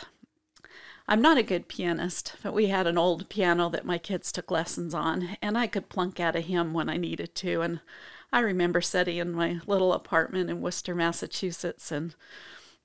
I'm 1.10 1.22
not 1.22 1.38
a 1.38 1.42
good 1.42 1.68
pianist, 1.68 2.34
but 2.42 2.52
we 2.52 2.66
had 2.66 2.86
an 2.86 2.98
old 2.98 3.30
piano 3.30 3.70
that 3.70 3.86
my 3.86 3.96
kids 3.96 4.30
took 4.30 4.50
lessons 4.50 4.92
on, 4.92 5.38
and 5.40 5.56
I 5.56 5.66
could 5.66 5.88
plunk 5.88 6.20
out 6.20 6.36
a 6.36 6.40
hymn 6.40 6.74
when 6.74 6.90
I 6.90 6.98
needed 6.98 7.34
to. 7.36 7.62
And 7.62 7.80
I 8.30 8.40
remember 8.40 8.82
sitting 8.82 9.16
in 9.16 9.32
my 9.32 9.60
little 9.66 9.94
apartment 9.94 10.50
in 10.50 10.60
Worcester, 10.60 10.94
Massachusetts, 10.94 11.90
and 11.90 12.14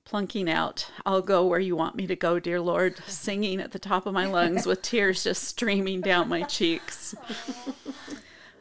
plunking 0.06 0.48
out, 0.48 0.90
I'll 1.04 1.20
go 1.20 1.46
where 1.46 1.60
you 1.60 1.76
want 1.76 1.96
me 1.96 2.06
to 2.06 2.16
go, 2.16 2.38
dear 2.38 2.60
Lord, 2.60 2.96
singing 3.06 3.60
at 3.60 3.72
the 3.72 3.78
top 3.78 4.06
of 4.06 4.14
my 4.14 4.24
lungs 4.26 4.64
with 4.64 4.80
tears 4.82 5.22
just 5.22 5.44
streaming 5.44 6.00
down 6.00 6.28
my 6.28 6.42
cheeks. 6.42 7.14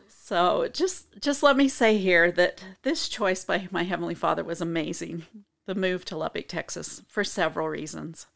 So 0.07 0.67
just 0.71 1.21
just 1.21 1.43
let 1.43 1.55
me 1.57 1.67
say 1.67 1.97
here 1.97 2.31
that 2.31 2.63
this 2.81 3.07
choice 3.07 3.45
by 3.45 3.67
my 3.71 3.83
heavenly 3.83 4.15
Father 4.15 4.43
was 4.43 4.61
amazing. 4.61 5.25
The 5.65 5.75
move 5.75 6.03
to 6.05 6.17
Lubbock, 6.17 6.47
Texas, 6.47 7.01
for 7.07 7.23
several 7.23 7.69
reasons. 7.69 8.27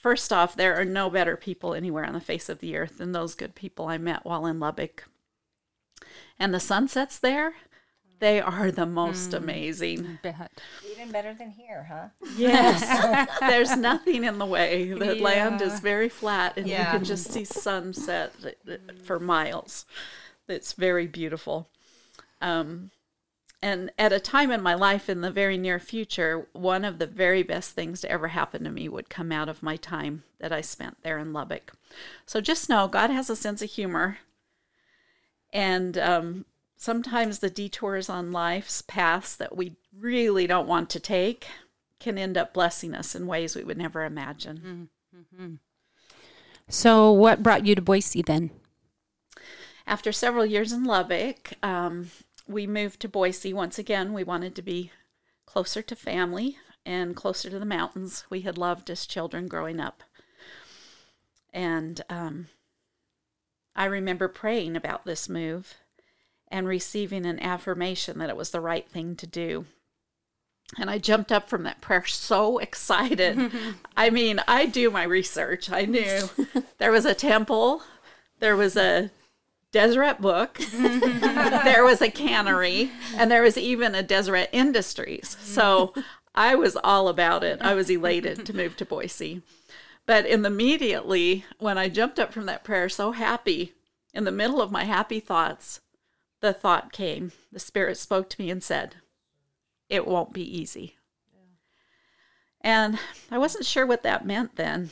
First 0.00 0.32
off, 0.32 0.56
there 0.56 0.76
are 0.80 0.84
no 0.84 1.10
better 1.10 1.36
people 1.36 1.74
anywhere 1.74 2.04
on 2.04 2.14
the 2.14 2.20
face 2.20 2.48
of 2.48 2.60
the 2.60 2.76
earth 2.76 2.98
than 2.98 3.12
those 3.12 3.34
good 3.34 3.54
people 3.54 3.86
I 3.88 3.98
met 3.98 4.24
while 4.24 4.46
in 4.46 4.58
Lubbock. 4.58 5.04
And 6.38 6.54
the 6.54 6.60
sunsets 6.60 7.18
there, 7.18 7.52
they 8.18 8.40
are 8.40 8.70
the 8.70 8.86
most 8.86 9.34
amazing. 9.34 10.18
Bet. 10.22 10.62
Even 10.90 11.10
better 11.12 11.34
than 11.34 11.50
here, 11.50 11.86
huh? 11.90 12.08
Yes. 12.36 13.28
There's 13.40 13.76
nothing 13.76 14.24
in 14.24 14.38
the 14.38 14.46
way. 14.46 14.90
The 14.92 15.16
land 15.16 15.60
is 15.60 15.80
very 15.80 16.08
flat 16.08 16.56
and 16.56 16.66
Yeah. 16.66 16.92
you 16.92 16.98
can 16.98 17.04
just 17.04 17.30
see 17.30 17.44
sunset 17.44 18.32
for 19.04 19.18
miles. 19.20 19.84
It's 20.48 20.72
very 20.72 21.06
beautiful. 21.06 21.68
Um, 22.40 22.90
and 23.62 23.90
at 23.98 24.12
a 24.12 24.20
time 24.20 24.50
in 24.50 24.62
my 24.62 24.74
life 24.74 25.10
in 25.10 25.20
the 25.20 25.30
very 25.30 25.58
near 25.58 25.78
future, 25.78 26.48
one 26.52 26.84
of 26.84 26.98
the 26.98 27.06
very 27.06 27.42
best 27.42 27.72
things 27.72 28.00
to 28.00 28.10
ever 28.10 28.28
happen 28.28 28.64
to 28.64 28.70
me 28.70 28.88
would 28.88 29.10
come 29.10 29.30
out 29.30 29.48
of 29.48 29.62
my 29.62 29.76
time 29.76 30.22
that 30.38 30.52
I 30.52 30.62
spent 30.62 31.02
there 31.02 31.18
in 31.18 31.32
Lubbock. 31.32 31.72
So 32.24 32.40
just 32.40 32.68
know 32.70 32.88
God 32.88 33.10
has 33.10 33.28
a 33.28 33.36
sense 33.36 33.60
of 33.60 33.70
humor. 33.70 34.18
And 35.52 35.98
um, 35.98 36.44
sometimes 36.76 37.40
the 37.40 37.50
detours 37.50 38.08
on 38.08 38.32
life's 38.32 38.82
paths 38.82 39.36
that 39.36 39.56
we 39.56 39.76
really 39.96 40.46
don't 40.46 40.68
want 40.68 40.88
to 40.90 41.00
take 41.00 41.46
can 41.98 42.16
end 42.16 42.38
up 42.38 42.54
blessing 42.54 42.94
us 42.94 43.14
in 43.14 43.26
ways 43.26 43.54
we 43.54 43.64
would 43.64 43.76
never 43.76 44.04
imagine. 44.04 44.88
So, 46.68 47.12
what 47.12 47.42
brought 47.42 47.66
you 47.66 47.74
to 47.74 47.82
Boise 47.82 48.22
then? 48.22 48.50
After 49.86 50.12
several 50.12 50.46
years 50.46 50.72
in 50.72 50.84
Lubbock, 50.84 51.52
um, 51.62 52.10
we 52.50 52.66
moved 52.66 53.00
to 53.00 53.08
Boise. 53.08 53.52
Once 53.52 53.78
again, 53.78 54.12
we 54.12 54.24
wanted 54.24 54.54
to 54.56 54.62
be 54.62 54.90
closer 55.46 55.82
to 55.82 55.96
family 55.96 56.58
and 56.84 57.14
closer 57.14 57.50
to 57.50 57.58
the 57.58 57.64
mountains 57.64 58.24
we 58.30 58.42
had 58.42 58.58
loved 58.58 58.90
as 58.90 59.06
children 59.06 59.46
growing 59.46 59.80
up. 59.80 60.02
And 61.52 62.00
um, 62.08 62.48
I 63.74 63.84
remember 63.84 64.28
praying 64.28 64.76
about 64.76 65.04
this 65.04 65.28
move 65.28 65.74
and 66.48 66.66
receiving 66.66 67.26
an 67.26 67.40
affirmation 67.40 68.18
that 68.18 68.30
it 68.30 68.36
was 68.36 68.50
the 68.50 68.60
right 68.60 68.88
thing 68.88 69.14
to 69.16 69.26
do. 69.26 69.66
And 70.78 70.88
I 70.88 70.98
jumped 70.98 71.32
up 71.32 71.48
from 71.48 71.64
that 71.64 71.80
prayer 71.80 72.06
so 72.06 72.58
excited. 72.58 73.52
I 73.96 74.10
mean, 74.10 74.40
I 74.46 74.66
do 74.66 74.90
my 74.90 75.02
research. 75.02 75.70
I 75.70 75.82
knew 75.82 76.28
there 76.78 76.92
was 76.92 77.04
a 77.04 77.14
temple, 77.14 77.82
there 78.38 78.56
was 78.56 78.76
a 78.76 79.10
Deseret 79.72 80.20
book, 80.20 80.58
there 80.72 81.84
was 81.84 82.02
a 82.02 82.10
cannery, 82.10 82.90
and 83.16 83.30
there 83.30 83.42
was 83.42 83.56
even 83.56 83.94
a 83.94 84.02
Deseret 84.02 84.50
Industries. 84.52 85.36
So 85.42 85.94
I 86.34 86.54
was 86.56 86.76
all 86.82 87.08
about 87.08 87.44
it. 87.44 87.60
I 87.62 87.74
was 87.74 87.88
elated 87.88 88.44
to 88.46 88.56
move 88.56 88.76
to 88.78 88.84
Boise. 88.84 89.42
But 90.06 90.26
in 90.26 90.44
immediately 90.44 91.44
when 91.58 91.78
I 91.78 91.88
jumped 91.88 92.18
up 92.18 92.32
from 92.32 92.46
that 92.46 92.64
prayer 92.64 92.88
so 92.88 93.12
happy, 93.12 93.74
in 94.12 94.24
the 94.24 94.32
middle 94.32 94.60
of 94.60 94.72
my 94.72 94.84
happy 94.84 95.20
thoughts, 95.20 95.80
the 96.40 96.52
thought 96.52 96.92
came. 96.92 97.32
The 97.52 97.60
Spirit 97.60 97.96
spoke 97.96 98.28
to 98.30 98.40
me 98.40 98.50
and 98.50 98.62
said, 98.62 98.96
It 99.88 100.06
won't 100.06 100.32
be 100.32 100.42
easy. 100.42 100.96
And 102.60 102.98
I 103.30 103.38
wasn't 103.38 103.66
sure 103.66 103.86
what 103.86 104.02
that 104.02 104.26
meant 104.26 104.56
then, 104.56 104.90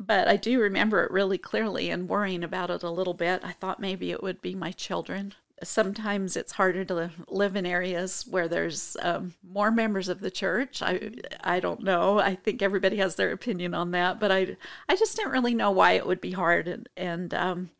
but 0.00 0.26
I 0.26 0.36
do 0.36 0.58
remember 0.58 1.04
it 1.04 1.10
really 1.10 1.36
clearly 1.36 1.90
and 1.90 2.08
worrying 2.08 2.42
about 2.42 2.70
it 2.70 2.82
a 2.82 2.90
little 2.90 3.12
bit. 3.12 3.44
I 3.44 3.52
thought 3.52 3.80
maybe 3.80 4.10
it 4.10 4.22
would 4.22 4.40
be 4.40 4.54
my 4.54 4.72
children. 4.72 5.34
Sometimes 5.62 6.38
it's 6.38 6.52
harder 6.52 6.86
to 6.86 7.10
live 7.28 7.54
in 7.54 7.66
areas 7.66 8.24
where 8.26 8.48
there's 8.48 8.96
um, 9.02 9.34
more 9.46 9.70
members 9.70 10.08
of 10.08 10.20
the 10.20 10.30
church. 10.30 10.80
I 10.80 11.12
I 11.44 11.60
don't 11.60 11.82
know. 11.82 12.18
I 12.18 12.34
think 12.34 12.62
everybody 12.62 12.96
has 12.96 13.16
their 13.16 13.30
opinion 13.30 13.74
on 13.74 13.90
that, 13.90 14.18
but 14.18 14.32
I 14.32 14.56
I 14.88 14.96
just 14.96 15.16
didn't 15.16 15.32
really 15.32 15.54
know 15.54 15.70
why 15.70 15.92
it 15.92 16.06
would 16.06 16.22
be 16.22 16.32
hard. 16.32 16.66
And 16.66 16.88
and 16.96 17.34
um, 17.34 17.70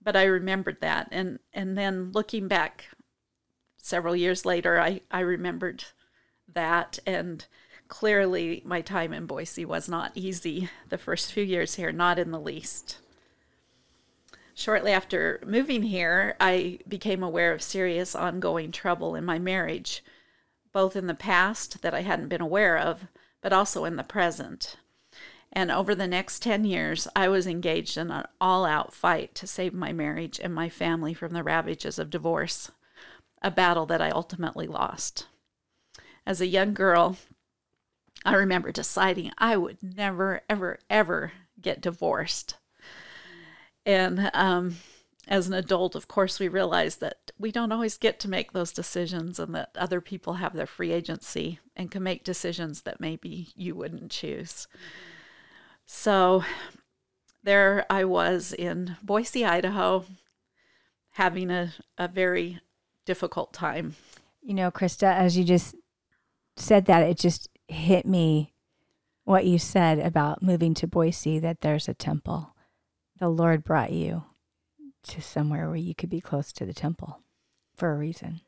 but 0.00 0.14
I 0.14 0.24
remembered 0.24 0.80
that, 0.82 1.08
and 1.10 1.40
and 1.52 1.76
then 1.76 2.12
looking 2.12 2.46
back 2.46 2.84
several 3.76 4.14
years 4.14 4.46
later, 4.46 4.80
I 4.80 5.00
I 5.10 5.20
remembered 5.20 5.82
that 6.54 7.00
and 7.06 7.44
clearly 7.88 8.62
my 8.64 8.80
time 8.80 9.12
in 9.12 9.26
Boise 9.26 9.64
was 9.64 9.88
not 9.88 10.12
easy 10.14 10.68
the 10.88 10.98
first 10.98 11.32
few 11.32 11.44
years 11.44 11.74
here, 11.74 11.92
not 11.92 12.18
in 12.18 12.30
the 12.30 12.40
least. 12.40 12.98
Shortly 14.54 14.92
after 14.92 15.40
moving 15.44 15.82
here, 15.82 16.34
I 16.40 16.78
became 16.88 17.22
aware 17.22 17.52
of 17.52 17.62
serious 17.62 18.14
ongoing 18.14 18.72
trouble 18.72 19.14
in 19.14 19.24
my 19.24 19.38
marriage, 19.38 20.02
both 20.72 20.96
in 20.96 21.06
the 21.06 21.14
past 21.14 21.82
that 21.82 21.94
I 21.94 22.02
hadn't 22.02 22.28
been 22.28 22.40
aware 22.40 22.78
of, 22.78 23.06
but 23.42 23.52
also 23.52 23.84
in 23.84 23.96
the 23.96 24.02
present. 24.02 24.76
And 25.52 25.70
over 25.70 25.94
the 25.94 26.06
next 26.06 26.42
10 26.42 26.64
years, 26.64 27.06
I 27.14 27.28
was 27.28 27.46
engaged 27.46 27.96
in 27.96 28.10
an 28.10 28.26
all 28.40 28.64
out 28.64 28.92
fight 28.92 29.34
to 29.36 29.46
save 29.46 29.72
my 29.72 29.92
marriage 29.92 30.40
and 30.42 30.54
my 30.54 30.68
family 30.68 31.14
from 31.14 31.32
the 31.32 31.42
ravages 31.42 31.98
of 31.98 32.10
divorce, 32.10 32.70
a 33.42 33.50
battle 33.50 33.86
that 33.86 34.02
I 34.02 34.10
ultimately 34.10 34.66
lost. 34.66 35.26
As 36.26 36.40
a 36.40 36.46
young 36.46 36.74
girl, 36.74 37.16
I 38.26 38.34
remember 38.34 38.72
deciding 38.72 39.30
I 39.38 39.56
would 39.56 39.78
never, 39.80 40.42
ever, 40.50 40.80
ever 40.90 41.32
get 41.60 41.80
divorced. 41.80 42.56
And 43.86 44.32
um, 44.34 44.78
as 45.28 45.46
an 45.46 45.54
adult, 45.54 45.94
of 45.94 46.08
course, 46.08 46.40
we 46.40 46.48
realize 46.48 46.96
that 46.96 47.30
we 47.38 47.52
don't 47.52 47.70
always 47.70 47.96
get 47.96 48.18
to 48.20 48.28
make 48.28 48.50
those 48.50 48.72
decisions 48.72 49.38
and 49.38 49.54
that 49.54 49.70
other 49.76 50.00
people 50.00 50.34
have 50.34 50.54
their 50.54 50.66
free 50.66 50.90
agency 50.90 51.60
and 51.76 51.88
can 51.88 52.02
make 52.02 52.24
decisions 52.24 52.82
that 52.82 53.00
maybe 53.00 53.52
you 53.54 53.76
wouldn't 53.76 54.10
choose. 54.10 54.66
So 55.86 56.42
there 57.44 57.86
I 57.88 58.02
was 58.02 58.52
in 58.52 58.96
Boise, 59.04 59.44
Idaho, 59.44 60.04
having 61.10 61.52
a, 61.52 61.72
a 61.96 62.08
very 62.08 62.58
difficult 63.04 63.52
time. 63.52 63.94
You 64.42 64.54
know, 64.54 64.72
Krista, 64.72 65.14
as 65.14 65.38
you 65.38 65.44
just 65.44 65.76
said 66.56 66.86
that, 66.86 67.04
it 67.04 67.18
just 67.18 67.48
hit 67.68 68.06
me 68.06 68.52
what 69.24 69.44
you 69.44 69.58
said 69.58 69.98
about 69.98 70.42
moving 70.42 70.74
to 70.74 70.86
Boise 70.86 71.38
that 71.38 71.60
there's 71.60 71.88
a 71.88 71.94
temple. 71.94 72.54
The 73.18 73.28
Lord 73.28 73.64
brought 73.64 73.92
you 73.92 74.24
to 75.08 75.20
somewhere 75.20 75.68
where 75.68 75.76
you 75.76 75.94
could 75.94 76.10
be 76.10 76.20
close 76.20 76.52
to 76.52 76.66
the 76.66 76.74
temple 76.74 77.20
for 77.74 77.92
a 77.92 77.96
reason. 77.96 78.40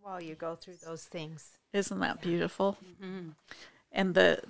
While 0.00 0.22
you 0.22 0.34
go 0.34 0.54
through 0.54 0.78
those 0.84 1.04
things. 1.04 1.56
Isn't 1.72 2.00
that 2.00 2.20
beautiful? 2.20 2.78
Mm-hmm. 3.02 3.30
And 3.90 4.14
the 4.14 4.40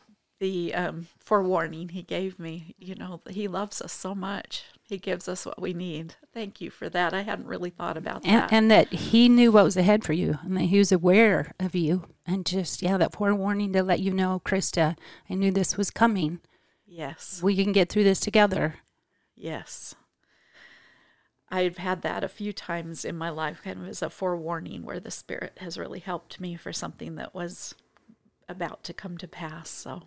the 0.45 0.75
um, 0.75 1.07
forewarning 1.19 1.89
he 1.89 2.03
gave 2.03 2.39
me, 2.39 2.75
you 2.79 2.95
know, 2.95 3.23
he 3.31 3.49
loves 3.49 3.81
us 3.81 3.95
so 3.95 4.15
much. 4.15 4.65
He 4.83 4.99
gives 4.99 5.27
us 5.27 5.47
what 5.47 5.59
we 5.59 5.73
need. 5.73 6.17
Thank 6.35 6.61
you 6.61 6.69
for 6.69 6.91
that. 6.91 7.15
I 7.15 7.23
hadn't 7.23 7.47
really 7.47 7.71
thought 7.71 7.97
about 7.97 8.27
and, 8.27 8.43
that. 8.43 8.53
And 8.53 8.71
that 8.71 8.93
he 8.93 9.31
knew 9.31 9.51
what 9.51 9.65
was 9.65 9.79
ahead 9.79 10.05
for 10.05 10.13
you 10.13 10.39
and 10.43 10.55
that 10.59 10.65
he 10.65 10.77
was 10.77 10.93
aware 10.93 11.55
of 11.59 11.75
you. 11.75 12.05
And 12.27 12.45
just, 12.45 12.83
yeah, 12.83 12.99
that 12.99 13.15
forewarning 13.15 13.73
to 13.73 13.83
let 13.83 14.01
you 14.01 14.13
know, 14.13 14.43
Krista, 14.45 14.99
I 15.31 15.35
knew 15.35 15.51
this 15.51 15.79
was 15.79 15.91
coming. 15.91 16.41
Yes. 16.87 17.41
We 17.43 17.57
can 17.57 17.73
get 17.73 17.89
through 17.89 18.05
this 18.05 18.21
together. 18.21 18.75
Yes. 19.35 19.95
I've 21.49 21.79
had 21.79 22.03
that 22.03 22.23
a 22.23 22.29
few 22.29 22.53
times 22.53 23.07
in 23.07 23.17
my 23.17 23.31
life, 23.31 23.63
kind 23.65 23.81
of 23.81 23.89
as 23.89 24.03
a 24.03 24.11
forewarning 24.11 24.85
where 24.85 25.01
the 25.01 25.11
Spirit 25.11 25.57
has 25.63 25.79
really 25.79 26.01
helped 26.01 26.39
me 26.39 26.55
for 26.55 26.73
something 26.75 27.15
that 27.15 27.35
was 27.35 27.75
about 28.47 28.85
to 28.85 28.93
come 28.93 29.17
to 29.17 29.27
pass. 29.27 29.71
So 29.71 30.03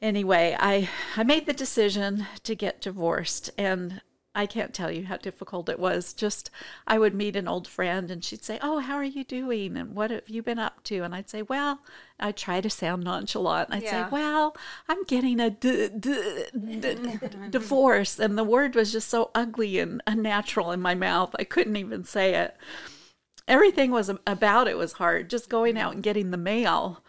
anyway, 0.00 0.56
I 0.58 0.88
I 1.16 1.24
made 1.24 1.46
the 1.46 1.52
decision 1.52 2.26
to 2.44 2.54
get 2.54 2.80
divorced 2.80 3.50
and 3.58 4.00
I 4.34 4.46
can't 4.46 4.72
tell 4.72 4.92
you 4.92 5.06
how 5.06 5.16
difficult 5.16 5.68
it 5.68 5.80
was. 5.80 6.12
Just 6.12 6.50
I 6.86 6.96
would 6.96 7.12
meet 7.12 7.34
an 7.34 7.48
old 7.48 7.66
friend 7.66 8.08
and 8.08 8.22
she'd 8.22 8.44
say, 8.44 8.58
"Oh, 8.62 8.78
how 8.78 8.94
are 8.94 9.02
you 9.02 9.24
doing? 9.24 9.76
And 9.76 9.96
what 9.96 10.12
have 10.12 10.28
you 10.28 10.44
been 10.44 10.60
up 10.60 10.84
to?" 10.84 11.00
And 11.00 11.12
I'd 11.12 11.28
say, 11.28 11.42
"Well," 11.42 11.80
I 12.20 12.30
try 12.30 12.60
to 12.60 12.70
sound 12.70 13.02
nonchalant. 13.02 13.70
I'd 13.72 13.82
yeah. 13.82 14.04
say, 14.04 14.10
"Well, 14.12 14.56
I'm 14.88 15.02
getting 15.04 15.40
a 15.40 15.50
d- 15.50 15.88
d- 15.88 16.44
d- 16.56 17.18
divorce," 17.50 18.20
and 18.20 18.38
the 18.38 18.44
word 18.44 18.76
was 18.76 18.92
just 18.92 19.08
so 19.08 19.32
ugly 19.34 19.80
and 19.80 20.00
unnatural 20.06 20.70
in 20.70 20.80
my 20.80 20.94
mouth. 20.94 21.34
I 21.38 21.42
couldn't 21.44 21.76
even 21.76 22.04
say 22.04 22.34
it. 22.34 22.56
Everything 23.48 23.90
was 23.90 24.08
about 24.24 24.68
it 24.68 24.76
was 24.76 24.92
hard. 24.92 25.30
Just 25.30 25.48
going 25.48 25.76
out 25.76 25.94
and 25.94 26.02
getting 26.02 26.30
the 26.30 26.36
mail 26.36 27.02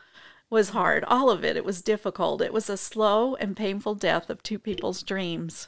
was 0.49 0.69
hard. 0.69 1.03
All 1.05 1.29
of 1.29 1.43
it. 1.43 1.55
It 1.55 1.65
was 1.65 1.81
difficult. 1.81 2.41
It 2.41 2.53
was 2.53 2.69
a 2.69 2.77
slow 2.77 3.35
and 3.35 3.55
painful 3.55 3.95
death 3.95 4.29
of 4.29 4.41
two 4.41 4.59
people's 4.59 5.03
dreams. 5.03 5.67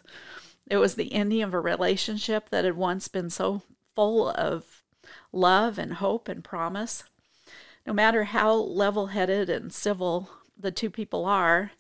It 0.68 0.78
was 0.78 0.96
the 0.96 1.14
ending 1.14 1.44
of 1.44 1.54
a 1.54 1.60
relationship 1.60 2.50
that 2.50 2.66
had 2.66 2.78
once 2.78 3.08
been 3.08 3.30
so 3.30 3.62
full 3.96 4.30
of 4.30 4.84
love 5.32 5.78
and 5.78 5.94
hope 5.94 6.28
and 6.28 6.44
promise. 6.44 7.04
No 7.86 7.94
matter 7.94 8.26
how 8.26 8.54
level 8.54 9.08
headed 9.08 9.50
and 9.50 9.74
civil 9.74 10.30
the 10.58 10.72
two 10.72 10.90
people 10.90 11.26
are, 11.26 11.72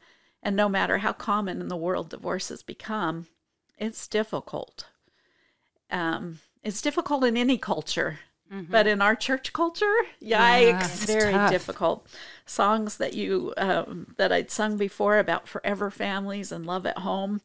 and 0.43 0.55
no 0.55 0.67
matter 0.67 0.99
how 0.99 1.13
common 1.13 1.61
in 1.61 1.67
the 1.67 1.77
world 1.77 2.09
divorces 2.09 2.63
become, 2.63 3.27
it's 3.77 4.07
difficult. 4.07 4.87
Um, 5.91 6.39
it's 6.63 6.81
difficult 6.81 7.23
in 7.23 7.37
any 7.37 7.57
culture 7.57 8.19
Mm-hmm. 8.51 8.71
But 8.71 8.85
in 8.85 9.01
our 9.01 9.15
church 9.15 9.53
culture, 9.53 9.95
yikes, 10.21 10.21
yeah, 10.21 10.87
very 11.05 11.31
tough. 11.31 11.51
difficult. 11.51 12.07
Songs 12.45 12.97
that 12.97 13.13
you 13.13 13.53
um, 13.55 14.13
that 14.17 14.31
I'd 14.33 14.51
sung 14.51 14.75
before 14.75 15.19
about 15.19 15.47
forever 15.47 15.89
families 15.89 16.51
and 16.51 16.65
love 16.65 16.85
at 16.85 16.99
home, 16.99 17.41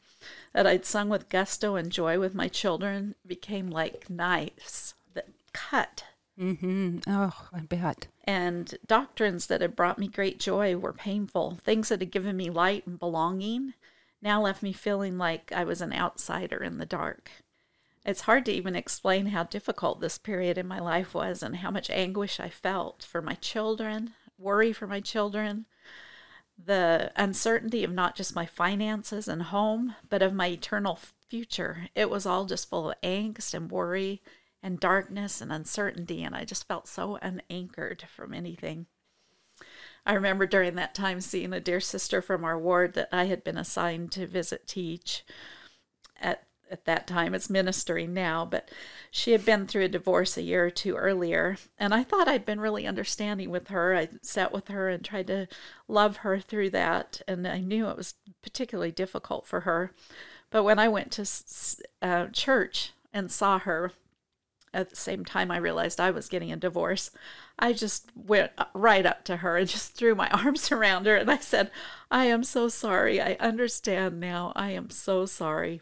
that 0.53 0.67
I'd 0.67 0.85
sung 0.85 1.09
with 1.09 1.29
gusto 1.29 1.77
and 1.77 1.93
joy 1.93 2.19
with 2.19 2.35
my 2.35 2.49
children, 2.49 3.15
became 3.25 3.71
like 3.71 4.11
knives 4.11 4.95
that 5.15 5.29
cut. 5.53 6.03
Mm-hmm. 6.39 6.99
Oh, 7.07 7.49
I 7.53 7.61
bet. 7.61 8.09
And 8.25 8.75
doctrines 8.87 9.47
that 9.47 9.61
had 9.61 9.77
brought 9.77 9.99
me 9.99 10.09
great 10.09 10.41
joy 10.41 10.77
were 10.77 10.93
painful. 10.93 11.59
Things 11.63 11.89
that 11.89 12.01
had 12.01 12.11
given 12.11 12.37
me 12.37 12.51
light 12.51 12.85
and 12.87 12.99
belonging 12.99 13.75
now 14.21 14.43
left 14.43 14.63
me 14.63 14.73
feeling 14.73 15.19
like 15.19 15.53
I 15.53 15.65
was 15.65 15.81
an 15.81 15.93
outsider 15.93 16.63
in 16.63 16.79
the 16.79 16.87
dark. 16.87 17.31
It's 18.07 18.21
hard 18.21 18.45
to 18.45 18.53
even 18.53 18.77
explain 18.77 19.27
how 19.27 19.43
difficult 19.43 20.01
this 20.01 20.17
period 20.17 20.57
in 20.59 20.69
my 20.69 20.79
life 20.79 21.13
was 21.13 21.43
and 21.43 21.57
how 21.57 21.73
much 21.73 21.91
anguish 21.91 22.39
I 22.39 22.49
felt 22.49 23.03
for 23.03 23.21
my 23.21 23.35
children, 23.35 24.15
worry 24.39 24.73
for 24.73 24.87
my 24.87 25.01
children, 25.01 25.67
the 26.57 27.11
uncertainty 27.17 27.83
of 27.83 27.91
not 27.91 28.15
just 28.15 28.37
my 28.37 28.47
finances 28.47 29.27
and 29.27 29.43
home, 29.43 29.97
but 30.09 30.23
of 30.23 30.33
my 30.33 30.47
eternal 30.47 31.01
future. 31.29 31.89
It 31.97 32.09
was 32.09 32.27
all 32.27 32.45
just 32.45 32.71
full 32.71 32.91
of 32.91 33.01
angst 33.03 33.55
and 33.55 33.69
worry 33.69 34.23
and 34.63 34.79
darkness 34.79 35.41
and 35.41 35.53
uncertainty, 35.53 36.23
and 36.23 36.33
I 36.33 36.45
just 36.45 36.69
felt 36.69 36.87
so 36.87 37.19
unanchored 37.21 38.05
from 38.15 38.33
anything. 38.33 38.87
I 40.07 40.15
remember 40.15 40.47
during 40.47 40.77
that 40.77 40.95
time 40.95 41.21
seeing 41.21 41.53
a 41.53 41.59
dear 41.59 41.81
sister 41.81 42.23
from 42.23 42.45
our 42.45 42.57
ward 42.57 42.95
that 42.95 43.09
I 43.11 43.25
had 43.25 43.43
been 43.43 43.59
assigned 43.59 44.13
to 44.13 44.29
visit 44.29 44.69
teach 44.69 45.25
at 46.71 46.77
at 46.77 46.85
that 46.85 47.07
time. 47.07 47.35
It's 47.35 47.51
ministering 47.51 48.13
now, 48.13 48.45
but 48.45 48.71
she 49.11 49.33
had 49.33 49.45
been 49.45 49.67
through 49.67 49.85
a 49.85 49.89
divorce 49.89 50.37
a 50.37 50.43
year 50.43 50.67
or 50.67 50.71
two 50.71 50.95
earlier. 50.95 51.57
And 51.79 51.95
I 51.95 52.03
thought 52.03 52.29
I'd 52.29 52.45
been 52.45 52.61
really 52.61 52.87
understanding 52.87 53.51
with 53.51 53.69
her. 53.69 53.95
I 53.95 54.09
sat 54.23 54.53
with 54.53 54.69
her 54.69 54.89
and 54.89 55.05
tried 55.05 55.27
to 55.29 55.49
love 55.89 56.19
her 56.19 56.39
through 56.39 56.71
that. 56.71 57.23
And 57.27 57.47
I 57.47 57.61
knew 57.61 57.89
it 57.89 57.97
was 57.97 58.15
particularly 58.43 58.93
difficult 58.93 59.47
for 59.47 59.61
her. 59.61 59.93
But 60.51 60.65
when 60.65 60.79
I 60.79 60.89
went 60.89 61.13
to 61.13 61.27
uh, 62.03 62.27
church 62.29 62.93
and 63.13 63.31
saw 63.31 63.59
her, 63.59 63.93
at 64.75 64.91
the 64.91 64.97
same 64.97 65.25
time 65.25 65.51
I 65.51 65.57
realized 65.57 65.99
I 66.01 66.11
was 66.11 66.29
getting 66.29 66.53
a 66.53 66.57
divorce, 66.57 67.11
I 67.59 67.73
just 67.73 68.11
went 68.15 68.53
right 68.75 69.07
up 69.07 69.25
to 69.25 69.39
her 69.39 69.57
and 69.57 69.69
just 69.77 69.95
threw 69.95 70.15
my 70.15 70.29
arms 70.45 70.71
around 70.71 71.07
her 71.07 71.17
and 71.17 71.31
I 71.31 71.39
said, 71.39 71.71
I 72.11 72.27
am 72.27 72.45
so 72.45 72.69
sorry. 72.69 73.21
I 73.21 73.37
understand 73.41 74.21
now. 74.21 74.53
I 74.55 74.73
am 74.73 74.91
so 74.91 75.25
sorry. 75.25 75.81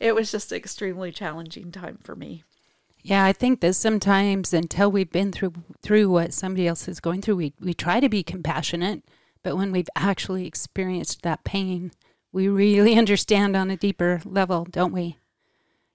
It 0.00 0.14
was 0.14 0.32
just 0.32 0.50
an 0.50 0.56
extremely 0.56 1.12
challenging 1.12 1.70
time 1.70 1.98
for 2.02 2.16
me. 2.16 2.42
Yeah, 3.02 3.24
I 3.24 3.32
think 3.32 3.60
that 3.60 3.74
sometimes 3.74 4.52
until 4.52 4.90
we've 4.90 5.10
been 5.10 5.30
through 5.30 5.54
through 5.82 6.10
what 6.10 6.34
somebody 6.34 6.66
else 6.66 6.88
is 6.88 7.00
going 7.00 7.22
through, 7.22 7.36
we, 7.36 7.52
we 7.60 7.74
try 7.74 8.00
to 8.00 8.08
be 8.08 8.22
compassionate, 8.22 9.04
but 9.42 9.56
when 9.56 9.72
we've 9.72 9.88
actually 9.94 10.46
experienced 10.46 11.22
that 11.22 11.44
pain, 11.44 11.92
we 12.32 12.48
really 12.48 12.94
understand 12.98 13.56
on 13.56 13.70
a 13.70 13.76
deeper 13.76 14.20
level, 14.24 14.66
don't 14.70 14.92
we? 14.92 15.18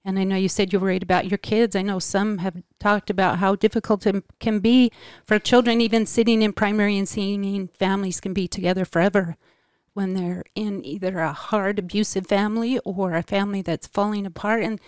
And 0.03 0.19
I 0.19 0.24
know 0.24 0.35
you 0.35 0.50
said 0.50 0.71
you're 0.71 0.81
worried 0.81 1.01
about 1.01 1.27
your 1.27 1.39
kids. 1.39 1.75
I 1.75 1.81
know 1.81 1.97
some 1.97 2.38
have 2.39 2.62
talked 2.79 3.09
about 3.09 3.39
how 3.39 3.55
difficult 3.55 4.05
it 4.05 4.24
can 4.39 4.59
be 4.59 4.91
for 5.25 5.39
children, 5.39 5.81
even 5.81 6.05
sitting 6.05 6.43
in 6.43 6.53
primary 6.53 6.95
and 6.95 7.09
seeing 7.09 7.69
families 7.69 8.19
can 8.19 8.33
be 8.33 8.47
together 8.47 8.85
forever 8.85 9.35
when 9.96 10.14
they're 10.14 10.44
in 10.56 10.86
either 10.86 11.20
a 11.20 11.32
hard 11.32 11.80
abusive 11.80 12.28
family 12.28 12.78
or 12.80 13.16
a 13.16 13.24
family 13.24 13.62
that's 13.62 13.88
falling 13.88 14.25
apart 14.25 14.62
and 14.62 14.80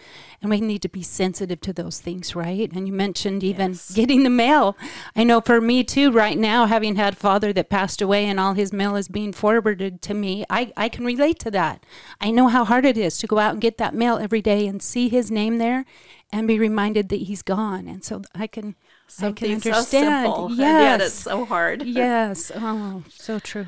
and 0.42 0.52
we 0.52 0.60
need 0.60 0.82
to 0.82 0.90
be 0.90 1.02
sensitive 1.02 1.62
to 1.62 1.72
those 1.72 2.02
things 2.02 2.36
right 2.36 2.72
and 2.74 2.88
you 2.88 2.94
mentioned 2.94 3.42
even 3.42 3.72
yes. 3.72 3.94
getting 3.94 4.24
the 4.24 4.30
mail 4.30 4.78
i 5.16 5.24
know 5.24 5.40
for 5.40 5.62
me 5.62 5.82
too 5.82 6.12
right 6.12 6.38
now 6.38 6.66
having 6.66 6.98
had 6.98 7.14
a 7.14 7.16
father 7.18 7.54
that 7.54 7.70
passed 7.70 8.02
away 8.02 8.26
and 8.26 8.38
all 8.38 8.54
his 8.54 8.74
mail 8.74 8.98
is 8.98 9.08
being 9.08 9.32
forwarded 9.32 10.02
to 10.02 10.14
me 10.14 10.46
i 10.50 10.72
i 10.76 10.90
can 10.90 11.06
relate 11.06 11.40
to 11.40 11.50
that 11.50 11.86
i 12.20 12.30
know 12.30 12.50
how 12.50 12.66
hard 12.66 12.86
it 12.86 12.98
is 12.98 13.18
to 13.18 13.28
go 13.28 13.40
out 13.40 13.54
and 13.54 13.62
get 13.62 13.78
that 13.78 13.96
mail 13.96 14.18
every 14.18 14.42
day 14.42 14.68
and 14.68 14.84
see 14.84 15.08
his 15.08 15.32
name 15.32 15.58
there 15.58 15.86
and 16.34 16.50
be 16.50 16.60
reminded 16.60 17.08
that 17.08 17.22
he's 17.22 17.42
gone 17.42 17.88
and 17.88 18.04
so 18.04 18.22
i 18.36 18.46
can 18.46 18.76
Something 19.10 19.32
I 19.32 19.48
can 19.48 19.56
understand. 19.56 19.86
So 19.86 19.90
simple, 19.90 20.50
yes. 20.52 20.60
yet 20.60 21.02
it's 21.02 21.14
so 21.14 21.46
hard. 21.46 21.84
yes. 21.86 22.52
Oh, 22.54 23.06
so 23.10 23.40
true. 23.40 23.66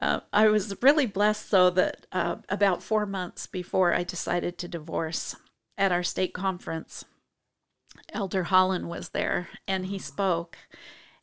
Uh, 0.00 0.20
I 0.32 0.48
was 0.48 0.80
really 0.82 1.06
blessed, 1.06 1.50
though, 1.50 1.70
that 1.70 2.06
uh, 2.12 2.36
about 2.48 2.82
four 2.82 3.04
months 3.04 3.46
before 3.46 3.92
I 3.92 4.04
decided 4.04 4.58
to 4.58 4.68
divorce 4.68 5.34
at 5.76 5.92
our 5.92 6.02
state 6.02 6.34
conference, 6.34 7.04
Elder 8.12 8.44
Holland 8.44 8.88
was 8.88 9.10
there 9.10 9.48
and 9.66 9.86
he 9.86 9.98
spoke 9.98 10.56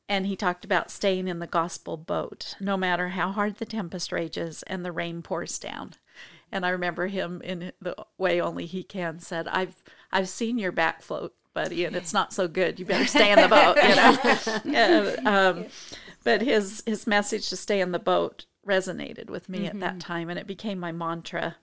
and 0.08 0.26
he 0.26 0.36
talked 0.36 0.64
about 0.64 0.92
staying 0.92 1.28
in 1.28 1.40
the 1.40 1.48
gospel 1.48 1.98
boat 1.98 2.56
no 2.60 2.78
matter 2.78 3.10
how 3.10 3.32
hard 3.32 3.58
the 3.58 3.66
tempest 3.66 4.12
rages 4.12 4.64
and 4.64 4.86
the 4.86 4.92
rain 4.92 5.22
pours 5.22 5.58
down. 5.58 5.94
And 6.52 6.66
I 6.66 6.70
remember 6.70 7.08
him 7.08 7.42
in 7.42 7.72
the 7.82 7.96
way 8.18 8.40
only 8.40 8.66
he 8.66 8.84
can 8.84 9.20
said, 9.20 9.48
"I've 9.48 9.84
I've 10.12 10.30
seen 10.30 10.58
your 10.58 10.72
back 10.72 11.02
float, 11.02 11.34
buddy, 11.54 11.86
and 11.86 11.96
it's 11.96 12.14
not 12.14 12.34
so 12.34 12.48
good. 12.48 12.80
You 12.80 12.86
better 12.86 13.08
stay 13.08 13.32
in 13.32 13.42
the 13.42 13.48
boat." 13.48 13.78
You 13.78 13.96
know. 13.96 14.78
and, 14.78 15.28
um, 15.28 15.66
but 16.24 16.42
his 16.42 16.84
his 16.86 17.08
message 17.08 17.50
to 17.50 17.58
stay 17.58 17.82
in 17.82 17.92
the 17.92 18.00
boat 18.00 18.46
resonated 18.66 19.30
with 19.30 19.50
me 19.50 19.60
mm-hmm. 19.60 19.68
at 19.68 19.80
that 19.80 19.90
mm-hmm. 19.92 20.00
time, 20.00 20.30
and 20.30 20.40
it 20.40 20.48
became 20.48 20.80
my 20.80 20.92
mantra 20.92 21.58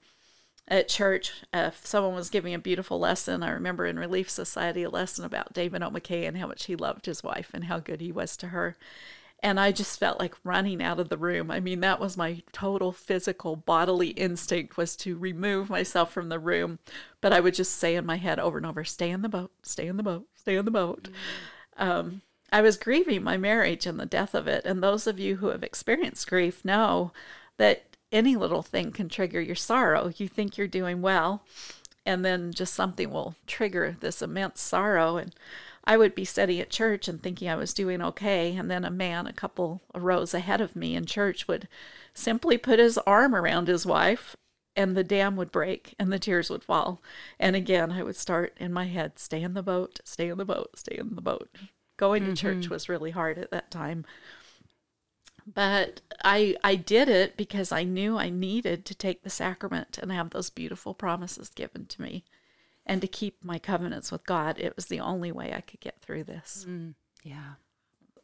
at 0.69 0.89
church. 0.89 1.33
Uh, 1.53 1.71
if 1.73 1.87
someone 1.87 2.15
was 2.15 2.31
giving 2.31 2.55
a 2.55 2.59
beautiful 2.59 2.99
lesson, 2.99 3.43
I 3.43 3.51
remember 3.51 3.87
in 3.87 3.99
Relief 3.99 4.31
Society 4.31 4.83
a 4.83 4.91
lesson 4.91 5.25
about 5.25 5.53
David 5.53 5.83
O. 5.83 5.91
McKay 5.91 6.27
and 6.27 6.39
how 6.39 6.47
much 6.47 6.67
he 6.67 6.77
loved 6.77 7.07
his 7.07 7.23
wife 7.23 7.51
and 7.53 7.65
how 7.65 7.79
good 7.79 8.01
he 8.01 8.13
was 8.13 8.37
to 8.39 8.49
her. 8.49 8.77
And 9.45 9.59
I 9.59 9.73
just 9.73 9.99
felt 9.99 10.21
like 10.21 10.37
running 10.45 10.81
out 10.81 11.01
of 11.01 11.09
the 11.09 11.17
room. 11.17 11.51
I 11.51 11.59
mean, 11.59 11.81
that 11.81 11.99
was 11.99 12.17
my 12.17 12.43
total 12.53 12.93
physical 12.93 13.57
bodily 13.57 14.11
instinct 14.11 14.77
was 14.77 14.95
to 14.99 15.19
remove 15.19 15.69
myself 15.69 16.13
from 16.13 16.29
the 16.29 16.39
room. 16.39 16.79
But 17.21 17.33
I 17.33 17.41
would 17.41 17.55
just 17.55 17.77
say 17.77 17.97
in 17.97 18.07
my 18.07 18.19
head 18.19 18.39
over 18.39 18.57
and 18.57 18.67
over, 18.67 18.85
stay 18.85 19.11
in 19.11 19.23
the 19.23 19.29
boat, 19.29 19.51
stay 19.65 19.89
in 19.89 19.97
the 19.97 20.05
boat, 20.05 20.29
stay 20.37 20.55
in 20.55 20.65
the 20.65 20.71
boat. 20.71 21.09
Mm-hmm. 21.77 21.91
Um, 21.91 22.23
I 22.53 22.61
was 22.61 22.77
grieving 22.77 23.25
my 23.25 23.39
marriage 23.39 23.87
and 23.87 23.99
the 23.99 24.05
death 24.05 24.35
of 24.35 24.47
it. 24.47 24.67
And 24.67 24.83
those 24.83 25.07
of 25.07 25.19
you 25.19 25.37
who 25.37 25.49
have 25.49 25.63
experienced 25.63 26.29
grief 26.29 26.65
know 26.65 27.13
that 27.57 27.97
any 28.13 28.37
little 28.37 28.63
thing 28.63 28.93
can 28.93 29.09
trigger 29.09 29.41
your 29.41 29.57
sorrow. 29.57 30.13
You 30.17 30.29
think 30.29 30.59
you're 30.59 30.69
doing 30.69 31.01
well, 31.01 31.45
and 32.05 32.23
then 32.23 32.53
just 32.53 32.75
something 32.75 33.11
will 33.11 33.37
trigger 33.47 33.97
this 34.01 34.21
immense 34.21 34.61
sorrow. 34.61 35.17
And 35.17 35.35
I 35.85 35.97
would 35.97 36.15
be 36.15 36.27
sitting 36.27 36.61
at 36.61 36.69
church 36.69 37.09
and 37.09 37.23
thinking 37.23 37.49
I 37.49 37.57
was 37.57 37.73
doing 37.73 38.03
okay. 38.03 38.55
And 38.55 38.71
then 38.71 38.85
a 38.85 38.91
man, 38.91 39.27
a 39.27 39.33
couple 39.33 39.81
rows 39.95 40.35
ahead 40.35 40.61
of 40.61 40.77
me 40.77 40.95
in 40.95 41.07
church, 41.07 41.49
would 41.49 41.69
simply 42.13 42.59
put 42.59 42.79
his 42.79 42.99
arm 42.99 43.35
around 43.35 43.69
his 43.69 43.87
wife 43.87 44.37
and 44.77 44.95
the 44.95 45.05
dam 45.05 45.37
would 45.37 45.53
break 45.53 45.95
and 45.99 46.13
the 46.13 46.19
tears 46.19 46.51
would 46.51 46.65
fall. 46.65 47.01
And 47.39 47.57
again, 47.57 47.93
I 47.93 48.03
would 48.03 48.17
start 48.17 48.55
in 48.59 48.73
my 48.75 48.87
head 48.87 49.19
stay 49.19 49.43
in 49.43 49.55
the 49.55 49.63
boat, 49.63 50.01
stay 50.05 50.29
in 50.29 50.37
the 50.37 50.45
boat, 50.45 50.79
stay 50.79 50.99
in 50.99 51.15
the 51.15 51.23
boat 51.23 51.49
going 52.03 52.23
mm-hmm. 52.25 52.35
to 52.35 52.41
church 52.41 52.65
mm-hmm. 52.65 52.75
was 52.75 52.88
really 52.88 53.12
hard 53.12 53.38
at 53.38 53.53
that 53.53 53.71
time 53.71 54.05
but 55.47 56.01
I 56.25 56.57
I 56.62 56.77
did 56.77 57.09
it 57.09 57.37
because 57.37 57.73
I 57.73 57.85
knew 57.85 58.17
I 58.17 58.29
needed 58.31 58.85
to 58.87 58.95
take 58.95 59.23
the 59.23 59.31
sacrament 59.31 59.99
and 59.99 60.12
have 60.12 60.31
those 60.31 60.51
beautiful 60.51 60.95
promises 60.95 61.49
given 61.49 61.87
to 61.87 62.03
me 62.03 62.25
and 62.87 63.01
to 63.01 63.07
keep 63.07 63.43
my 63.45 63.59
covenants 63.59 64.11
with 64.11 64.27
God. 64.27 64.59
It 64.59 64.75
was 64.77 64.87
the 64.87 65.01
only 65.01 65.33
way 65.33 65.53
I 65.53 65.61
could 65.61 65.81
get 65.81 66.01
through 66.01 66.25
this. 66.25 66.67
Mm, 66.69 66.95
yeah. 67.23 67.55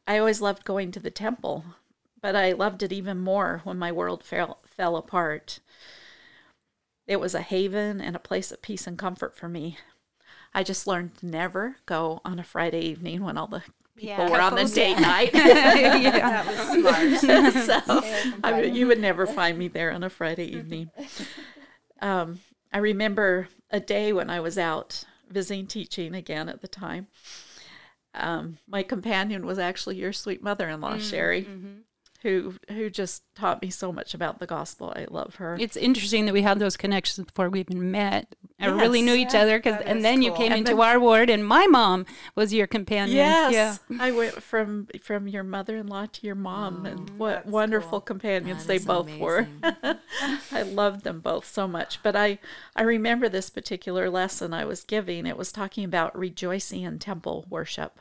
I 0.07 0.19
always 0.19 0.41
loved 0.41 0.65
going 0.65 0.91
to 0.93 1.01
the 1.01 1.11
temple, 1.11 1.65
but 2.21 2.35
I 2.35 2.53
loved 2.53 2.83
it 2.83 2.93
even 2.93 3.19
more 3.19 3.61
when 3.65 3.79
my 3.79 3.93
world 3.93 4.25
fell 4.25 4.59
fell 4.67 4.97
apart. 4.97 5.61
It 7.07 7.21
was 7.21 7.35
a 7.35 7.43
haven 7.43 8.01
and 8.01 8.15
a 8.15 8.21
place 8.21 8.53
of 8.53 8.63
peace 8.63 8.87
and 8.87 8.99
comfort 8.99 9.35
for 9.37 9.49
me. 9.49 9.79
I 10.55 10.63
just 10.63 10.87
learned 10.87 11.17
to 11.19 11.27
never 11.27 11.77
go 11.87 12.21
on 12.25 12.39
a 12.39 12.45
Friday 12.45 12.81
evening 12.81 13.23
when 13.23 13.37
all 13.37 13.47
the 13.47 13.63
people 13.97 14.25
yeah, 14.25 14.31
were 14.31 14.41
on 14.41 14.55
the 14.55 14.65
date 14.65 14.99
yeah. 14.99 15.01
night. 15.01 15.31
yeah, 15.35 16.43
that 16.43 16.47
was 16.47 17.21
smart. 17.21 17.87
so 17.87 18.03
I 18.45 18.63
you 18.63 18.87
would 18.87 19.01
never 19.01 19.27
find 19.27 19.59
me 19.59 19.69
there 19.69 19.93
on 19.93 20.03
a 20.03 20.11
Friday 20.11 20.57
evening. 20.57 20.91
Um, 22.01 22.41
I 22.73 22.79
remember 22.79 23.49
a 23.71 23.81
day 23.81 24.13
when 24.13 24.31
I 24.31 24.41
was 24.41 24.59
out 24.59 25.05
visiting 25.29 25.67
teaching 25.67 26.15
again 26.15 26.49
at 26.49 26.63
the 26.63 26.69
time. 26.69 27.09
Um, 28.15 28.59
my 28.67 28.83
companion 28.83 29.45
was 29.45 29.59
actually 29.59 29.97
your 29.97 30.13
sweet 30.13 30.43
mother-in-law, 30.43 30.97
mm, 30.97 31.11
Sherry. 31.11 31.43
Mm-hmm 31.43 31.79
who 32.23 32.55
who 32.69 32.91
just 32.91 33.23
taught 33.37 33.63
me 33.63 33.71
so 33.71 33.93
much 33.93 34.13
about 34.13 34.41
the 34.41 34.47
gospel. 34.47 34.93
I 34.95 35.07
love 35.09 35.37
her. 35.37 35.57
It's 35.61 35.77
interesting 35.77 36.27
that 36.27 36.35
we 36.35 36.43
had 36.43 36.59
those 36.59 36.77
connections 36.77 37.27
before 37.27 37.49
we 37.49 37.61
even 37.61 37.93
met. 37.93 38.35
I 38.59 38.67
yes. 38.67 38.81
really 38.81 39.03
knew 39.03 39.15
each 39.15 39.37
other 39.37 39.59
because, 39.59 39.81
and 39.83 40.05
then 40.05 40.17
cool. 40.17 40.25
you 40.25 40.33
came 40.33 40.51
and 40.51 40.61
into 40.61 40.73
then, 40.73 40.81
our 40.81 40.99
ward, 40.99 41.31
and 41.31 41.47
my 41.47 41.69
mom 41.69 42.07
was 42.35 42.53
your 42.53 42.67
companion. 42.67 43.17
Yes, 43.17 43.53
yeah. 43.89 43.97
I 44.01 44.11
went 44.11 44.43
from 44.43 44.89
from 45.01 45.29
your 45.29 45.45
mother-in-law 45.45 46.07
to 46.07 46.27
your 46.27 46.35
mom, 46.35 46.83
oh, 46.85 46.91
and 46.91 47.11
what 47.11 47.47
wonderful 47.47 47.91
cool. 47.91 48.01
companions 48.01 48.67
they 48.67 48.79
both 48.79 49.07
amazing. 49.07 49.21
were. 49.21 49.47
I 50.51 50.63
loved 50.63 51.05
them 51.05 51.21
both 51.21 51.47
so 51.47 51.69
much. 51.69 52.03
But 52.03 52.17
I 52.17 52.41
I 52.75 52.83
remember 52.83 53.29
this 53.29 53.49
particular 53.49 54.11
lesson 54.11 54.53
I 54.53 54.65
was 54.65 54.83
giving. 54.83 55.25
It 55.25 55.37
was 55.37 55.53
talking 55.53 55.85
about 55.85 56.19
rejoicing 56.19 56.83
in 56.83 56.99
temple 56.99 57.47
worship 57.49 58.01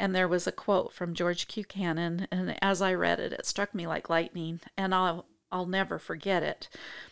and 0.00 0.14
there 0.14 0.26
was 0.26 0.46
a 0.46 0.52
quote 0.52 0.94
from 0.94 1.12
George 1.12 1.46
Q 1.46 1.62
Cannon, 1.62 2.26
and 2.32 2.56
as 2.64 2.80
I 2.80 2.94
read 2.94 3.20
it, 3.20 3.34
it 3.34 3.44
struck 3.44 3.74
me 3.74 3.86
like 3.86 4.08
lightning, 4.08 4.60
and 4.74 4.94
I'll 4.94 5.26
I'll 5.52 5.66
never 5.66 5.98
forget 5.98 6.42
it. 6.42 6.70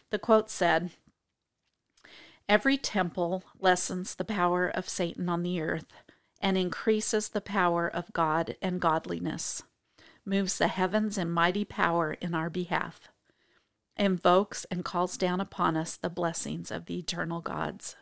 The 0.09 0.19
quote 0.19 0.49
said, 0.49 0.93
"Every 2.49 2.79
temple 2.79 3.45
lessens 3.61 4.15
the 4.15 4.25
power 4.25 4.69
of 4.69 4.89
Satan 4.89 5.29
on 5.29 5.43
the 5.43 5.61
earth 5.61 5.93
and 6.41 6.57
increases 6.57 7.29
the 7.29 7.43
power 7.43 7.87
of 7.87 8.15
God 8.15 8.57
and 8.63 8.81
godliness, 8.81 9.63
moves 10.25 10.57
the 10.57 10.69
heavens 10.69 11.19
in 11.19 11.31
mighty 11.31 11.67
power 11.67 12.15
in 12.15 12.35
our 12.35 12.49
behalf, 12.49 13.11
invokes 13.99 14.65
and 14.71 14.83
calls 14.83 15.19
down 15.19 15.43
upon 15.43 15.77
us 15.77 15.95
the 15.95 16.09
blessings 16.09 16.71
of 16.71 16.87
the 16.87 16.99
eternal 16.99 17.43
gods." 17.43 17.97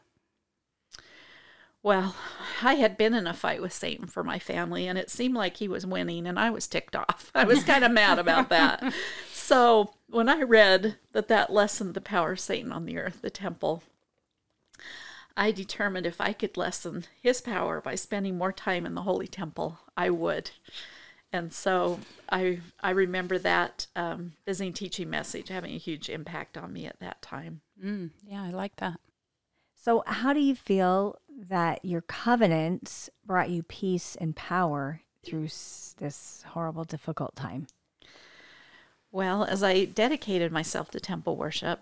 Well, 1.86 2.16
I 2.64 2.74
had 2.74 2.98
been 2.98 3.14
in 3.14 3.28
a 3.28 3.32
fight 3.32 3.62
with 3.62 3.72
Satan 3.72 4.08
for 4.08 4.24
my 4.24 4.40
family, 4.40 4.88
and 4.88 4.98
it 4.98 5.08
seemed 5.08 5.36
like 5.36 5.58
he 5.58 5.68
was 5.68 5.86
winning, 5.86 6.26
and 6.26 6.36
I 6.36 6.50
was 6.50 6.66
ticked 6.66 6.96
off. 6.96 7.30
I 7.34 7.44
was 7.44 7.62
kind 7.62 7.84
of 7.84 7.92
mad 7.92 8.18
about 8.18 8.48
that. 8.48 8.82
So 9.32 9.94
when 10.08 10.28
I 10.28 10.42
read 10.42 10.96
that 11.12 11.28
that 11.28 11.52
lessened 11.52 11.94
the 11.94 12.00
power 12.00 12.32
of 12.32 12.40
Satan 12.40 12.72
on 12.72 12.84
the 12.84 12.98
earth, 12.98 13.22
the 13.22 13.30
temple, 13.30 13.84
I 15.36 15.52
determined 15.52 16.04
if 16.04 16.20
I 16.20 16.32
could 16.32 16.56
lessen 16.56 17.04
his 17.22 17.40
power 17.40 17.80
by 17.80 17.94
spending 17.94 18.36
more 18.36 18.50
time 18.50 18.84
in 18.84 18.96
the 18.96 19.02
holy 19.02 19.28
temple, 19.28 19.78
I 19.96 20.10
would. 20.10 20.50
And 21.32 21.52
so 21.52 22.00
I 22.28 22.58
I 22.80 22.90
remember 22.90 23.38
that 23.38 23.86
um, 23.94 24.32
visiting 24.44 24.72
teaching 24.72 25.08
message 25.08 25.46
having 25.46 25.76
a 25.76 25.78
huge 25.78 26.08
impact 26.08 26.58
on 26.58 26.72
me 26.72 26.86
at 26.86 26.98
that 26.98 27.22
time. 27.22 27.60
Mm, 27.80 28.10
yeah, 28.26 28.42
I 28.42 28.50
like 28.50 28.74
that. 28.78 28.98
So, 29.86 30.02
how 30.04 30.32
do 30.32 30.40
you 30.40 30.56
feel 30.56 31.16
that 31.36 31.84
your 31.84 32.00
covenants 32.00 33.10
brought 33.24 33.50
you 33.50 33.62
peace 33.62 34.16
and 34.16 34.34
power 34.34 35.02
through 35.22 35.48
this 35.98 36.44
horrible, 36.48 36.84
difficult 36.84 37.36
time? 37.36 37.66
Well, 39.12 39.44
as 39.44 39.62
I 39.62 39.84
dedicated 39.84 40.50
myself 40.52 40.90
to 40.90 41.00
temple 41.00 41.36
worship, 41.36 41.80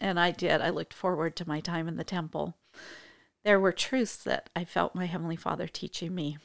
and 0.00 0.18
I 0.18 0.30
did, 0.30 0.60
I 0.60 0.70
looked 0.70 0.94
forward 0.94 1.36
to 1.36 1.48
my 1.48 1.60
time 1.60 1.88
in 1.88 1.96
the 1.96 2.04
temple. 2.04 2.56
there 3.42 3.60
were 3.60 3.72
truths 3.72 4.16
that 4.16 4.50
I 4.54 4.64
felt 4.64 4.94
my 4.94 5.06
Heavenly 5.06 5.36
Father 5.36 5.66
teaching 5.66 6.14
me. 6.14 6.38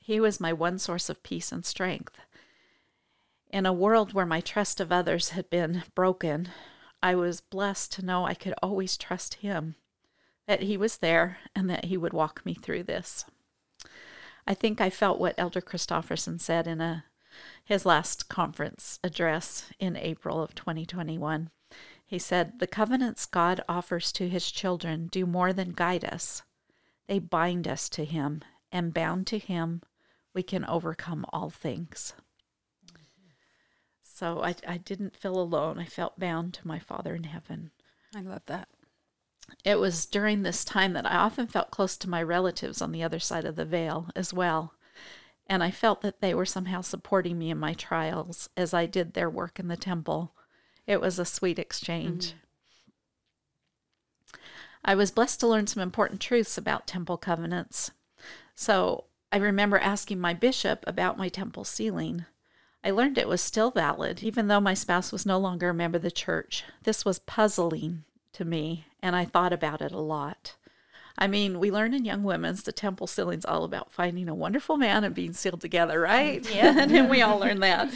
He 0.00 0.20
was 0.20 0.40
my 0.40 0.52
one 0.52 0.78
source 0.78 1.08
of 1.08 1.22
peace 1.22 1.52
and 1.52 1.64
strength. 1.64 2.18
In 3.50 3.66
a 3.66 3.72
world 3.72 4.12
where 4.12 4.26
my 4.26 4.40
trust 4.40 4.80
of 4.80 4.92
others 4.92 5.30
had 5.30 5.50
been 5.50 5.82
broken, 5.94 6.48
I 7.02 7.14
was 7.14 7.40
blessed 7.40 7.92
to 7.94 8.04
know 8.04 8.24
I 8.26 8.34
could 8.34 8.54
always 8.62 8.96
trust 8.96 9.34
Him, 9.34 9.76
that 10.50 10.62
He 10.62 10.76
was 10.76 10.96
there 10.98 11.38
and 11.54 11.70
that 11.70 11.84
He 11.84 11.96
would 11.96 12.12
walk 12.12 12.44
me 12.44 12.54
through 12.54 12.82
this. 12.82 13.24
I 14.48 14.52
think 14.52 14.80
I 14.80 14.90
felt 14.90 15.20
what 15.20 15.36
Elder 15.38 15.60
Christofferson 15.60 16.40
said 16.40 16.66
in 16.66 16.80
a 16.80 17.04
his 17.64 17.86
last 17.86 18.28
conference 18.28 18.98
address 19.04 19.70
in 19.78 19.94
April 19.94 20.42
of 20.42 20.56
2021. 20.56 21.50
He 22.04 22.18
said, 22.18 22.58
The 22.58 22.66
covenants 22.66 23.26
God 23.26 23.62
offers 23.68 24.10
to 24.10 24.28
his 24.28 24.50
children 24.50 25.06
do 25.06 25.24
more 25.24 25.52
than 25.52 25.70
guide 25.70 26.04
us, 26.04 26.42
they 27.06 27.20
bind 27.20 27.68
us 27.68 27.88
to 27.90 28.04
him, 28.04 28.42
and 28.72 28.92
bound 28.92 29.28
to 29.28 29.38
him, 29.38 29.82
we 30.34 30.42
can 30.42 30.64
overcome 30.64 31.24
all 31.32 31.50
things. 31.50 32.12
So 34.02 34.42
I, 34.42 34.56
I 34.66 34.78
didn't 34.78 35.16
feel 35.16 35.40
alone. 35.40 35.78
I 35.78 35.84
felt 35.84 36.18
bound 36.18 36.54
to 36.54 36.66
my 36.66 36.80
Father 36.80 37.14
in 37.14 37.22
heaven. 37.22 37.70
I 38.16 38.22
love 38.22 38.42
that. 38.46 38.68
It 39.64 39.78
was 39.78 40.06
during 40.06 40.42
this 40.42 40.64
time 40.64 40.92
that 40.94 41.06
I 41.06 41.16
often 41.16 41.46
felt 41.46 41.70
close 41.70 41.96
to 41.98 42.08
my 42.08 42.22
relatives 42.22 42.80
on 42.80 42.92
the 42.92 43.02
other 43.02 43.18
side 43.18 43.44
of 43.44 43.56
the 43.56 43.64
veil 43.64 44.08
as 44.16 44.32
well. 44.32 44.74
And 45.46 45.62
I 45.62 45.70
felt 45.70 46.00
that 46.02 46.20
they 46.20 46.32
were 46.32 46.46
somehow 46.46 46.80
supporting 46.80 47.38
me 47.38 47.50
in 47.50 47.58
my 47.58 47.74
trials 47.74 48.48
as 48.56 48.72
I 48.72 48.86
did 48.86 49.12
their 49.14 49.28
work 49.28 49.58
in 49.58 49.68
the 49.68 49.76
temple. 49.76 50.32
It 50.86 51.00
was 51.00 51.18
a 51.18 51.24
sweet 51.24 51.58
exchange. 51.58 52.28
Mm-hmm. 52.28 52.36
I 54.84 54.94
was 54.94 55.10
blessed 55.10 55.40
to 55.40 55.46
learn 55.46 55.66
some 55.66 55.82
important 55.82 56.20
truths 56.20 56.56
about 56.56 56.86
temple 56.86 57.18
covenants. 57.18 57.90
So 58.54 59.04
I 59.30 59.36
remember 59.36 59.78
asking 59.78 60.20
my 60.20 60.32
bishop 60.32 60.84
about 60.86 61.18
my 61.18 61.28
temple 61.28 61.64
sealing. 61.64 62.24
I 62.82 62.90
learned 62.90 63.18
it 63.18 63.28
was 63.28 63.42
still 63.42 63.70
valid, 63.70 64.22
even 64.22 64.46
though 64.46 64.60
my 64.60 64.72
spouse 64.72 65.12
was 65.12 65.26
no 65.26 65.38
longer 65.38 65.68
a 65.68 65.74
member 65.74 65.96
of 65.96 66.02
the 66.02 66.10
church. 66.10 66.64
This 66.84 67.04
was 67.04 67.18
puzzling 67.18 68.04
to 68.34 68.44
me, 68.44 68.86
and 69.02 69.14
I 69.16 69.24
thought 69.24 69.52
about 69.52 69.80
it 69.80 69.92
a 69.92 69.98
lot. 70.00 70.56
I 71.18 71.26
mean, 71.26 71.58
we 71.58 71.70
learn 71.70 71.92
in 71.92 72.04
Young 72.04 72.22
Women's 72.22 72.62
the 72.62 72.72
temple 72.72 73.06
sealing's 73.06 73.44
all 73.44 73.64
about 73.64 73.92
finding 73.92 74.28
a 74.28 74.34
wonderful 74.34 74.76
man 74.76 75.04
and 75.04 75.14
being 75.14 75.32
sealed 75.34 75.60
together, 75.60 76.00
right? 76.00 76.48
Yeah. 76.54 76.80
and 76.80 77.10
we 77.10 77.20
all 77.22 77.38
learn 77.38 77.60
that. 77.60 77.92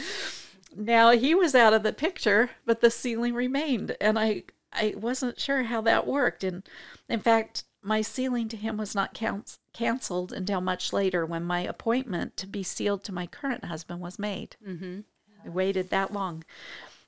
Now 0.75 1.11
he 1.11 1.33
was 1.33 1.55
out 1.55 1.73
of 1.73 1.83
the 1.83 1.93
picture, 1.93 2.51
but 2.65 2.81
the 2.81 2.91
ceiling 2.91 3.33
remained, 3.33 3.95
and 4.01 4.19
I 4.19 4.43
I 4.73 4.93
wasn't 4.97 5.39
sure 5.39 5.63
how 5.63 5.81
that 5.81 6.05
worked. 6.05 6.43
And 6.43 6.63
in 7.07 7.21
fact, 7.21 7.63
my 7.81 8.01
sealing 8.01 8.49
to 8.49 8.57
him 8.57 8.75
was 8.77 8.93
not 8.93 9.13
count- 9.13 9.57
canceled 9.73 10.33
until 10.33 10.59
much 10.59 10.91
later 10.91 11.25
when 11.25 11.43
my 11.43 11.61
appointment 11.61 12.35
to 12.37 12.47
be 12.47 12.61
sealed 12.61 13.03
to 13.05 13.13
my 13.13 13.25
current 13.25 13.63
husband 13.65 14.01
was 14.01 14.19
made. 14.19 14.57
Mm-hmm. 14.67 14.99
I 15.45 15.49
waited 15.49 15.89
that 15.91 16.11
long. 16.11 16.43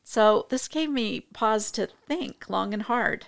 So 0.09 0.45
this 0.47 0.69
gave 0.69 0.89
me 0.89 1.19
pause 1.19 1.69
to 1.71 1.85
think 1.85 2.49
long 2.49 2.73
and 2.73 2.83
hard. 2.83 3.25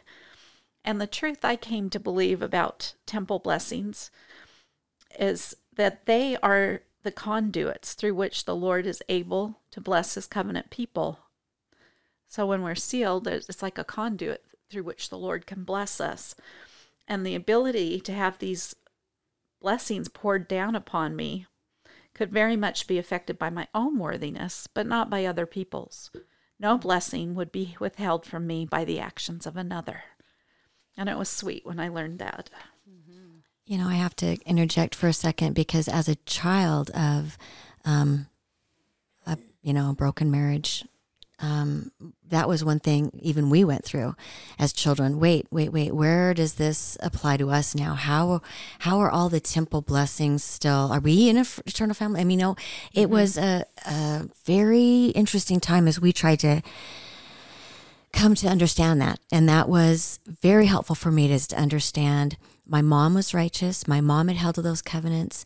And 0.86 1.02
the 1.02 1.08
truth 1.08 1.44
I 1.44 1.58
came 1.58 1.90
to 1.90 2.00
believe 2.00 2.42
about 2.42 2.94
temple 3.06 3.40
blessings 3.40 4.12
is 5.20 5.58
that 5.76 6.06
they 6.06 6.38
are 6.38 6.84
the 7.04 7.12
conduits 7.12 7.96
through 7.96 8.16
which 8.16 8.46
the 8.46 8.56
Lord 8.56 8.86
is 8.86 9.04
able 9.10 9.60
to 9.72 9.82
bless 9.82 10.14
his 10.16 10.26
covenant 10.26 10.70
people. 10.70 11.20
So 12.30 12.46
when 12.46 12.62
we're 12.62 12.76
sealed, 12.76 13.28
it's 13.28 13.62
like 13.62 13.78
a 13.78 13.84
conduit 13.84 14.46
through 14.70 14.84
which 14.84 15.10
the 15.10 15.18
Lord 15.18 15.46
can 15.46 15.66
bless 15.66 16.00
us. 16.00 16.34
And 17.10 17.26
the 17.26 17.36
ability 17.36 18.00
to 18.00 18.14
have 18.14 18.40
these 18.40 18.74
blessings 19.60 20.08
poured 20.08 20.48
down 20.48 20.78
upon 20.78 21.18
me 21.18 21.46
could 22.14 22.32
very 22.32 22.56
much 22.56 22.88
be 22.88 22.98
affected 22.98 23.38
by 23.38 23.50
my 23.50 23.68
own 23.76 23.98
worthiness, 24.00 24.66
but 24.74 24.88
not 24.88 25.10
by 25.10 25.26
other 25.26 25.46
people's. 25.46 26.10
No 26.60 26.78
blessing 26.78 27.36
would 27.36 27.52
be 27.52 27.76
withheld 27.80 28.26
from 28.26 28.46
me 28.46 28.66
by 28.66 28.84
the 28.84 29.00
actions 29.00 29.46
of 29.46 29.56
another. 29.56 30.04
And 30.98 31.08
it 31.08 31.18
was 31.18 31.30
sweet 31.30 31.66
when 31.66 31.80
I 31.80 31.88
learned 31.88 32.20
that. 32.20 32.50
You 33.66 33.78
know, 33.78 33.88
I 33.88 33.94
have 33.94 34.16
to 34.18 34.38
interject 34.46 34.96
for 34.96 35.08
a 35.08 35.14
second 35.14 35.54
because 35.54 35.88
as 35.88 36.10
a 36.10 36.16
child 36.16 36.90
of, 36.90 37.38
um, 37.86 38.28
a, 39.26 39.38
you 39.62 39.74
know, 39.74 39.92
a 39.92 39.96
broken 39.96 40.32
marriage, 40.32 40.86
um, 41.42 41.92
that 42.28 42.48
was 42.48 42.64
one 42.64 42.80
thing 42.80 43.12
even 43.22 43.50
we 43.50 43.64
went 43.64 43.86
through 43.86 44.16
as 44.58 44.74
children. 44.74 45.20
Wait, 45.20 45.48
wait, 45.52 45.72
wait. 45.72 45.94
Where 45.94 46.34
does 46.34 46.56
this 46.56 46.98
apply 47.02 47.38
to 47.38 47.50
us 47.50 47.74
now? 47.76 47.94
How 47.94 48.42
how 48.80 49.00
are 49.00 49.10
all 49.10 49.30
the 49.30 49.40
temple 49.40 49.82
blessings 49.82 50.44
still? 50.44 50.92
Are 50.92 51.00
we 51.00 51.30
in 51.30 51.38
a 51.38 51.46
eternal 51.66 51.96
family? 51.96 52.22
I 52.22 52.24
mean, 52.24 52.40
know, 52.40 52.56
it 52.94 53.04
mm-hmm. 53.04 53.14
was 53.14 53.38
a, 53.38 53.66
a 53.86 54.28
very 54.46 55.08
interesting 55.08 55.60
time 55.60 55.88
as 55.88 56.00
we 56.00 56.12
tried 56.12 56.40
to 56.40 56.62
come 58.12 58.34
to 58.36 58.48
understand 58.48 59.02
that, 59.02 59.20
and 59.32 59.48
that 59.48 59.70
was 59.70 60.20
very 60.28 60.66
helpful 60.66 60.96
for 60.96 61.12
me 61.12 61.28
to, 61.28 61.48
to 61.48 61.56
understand. 61.56 62.38
My 62.70 62.82
mom 62.82 63.14
was 63.16 63.34
righteous. 63.34 63.88
My 63.88 64.02
mom 64.02 64.28
had 64.28 64.38
held 64.38 64.56
to 64.56 64.62
those 64.62 64.82
covenants 64.82 65.46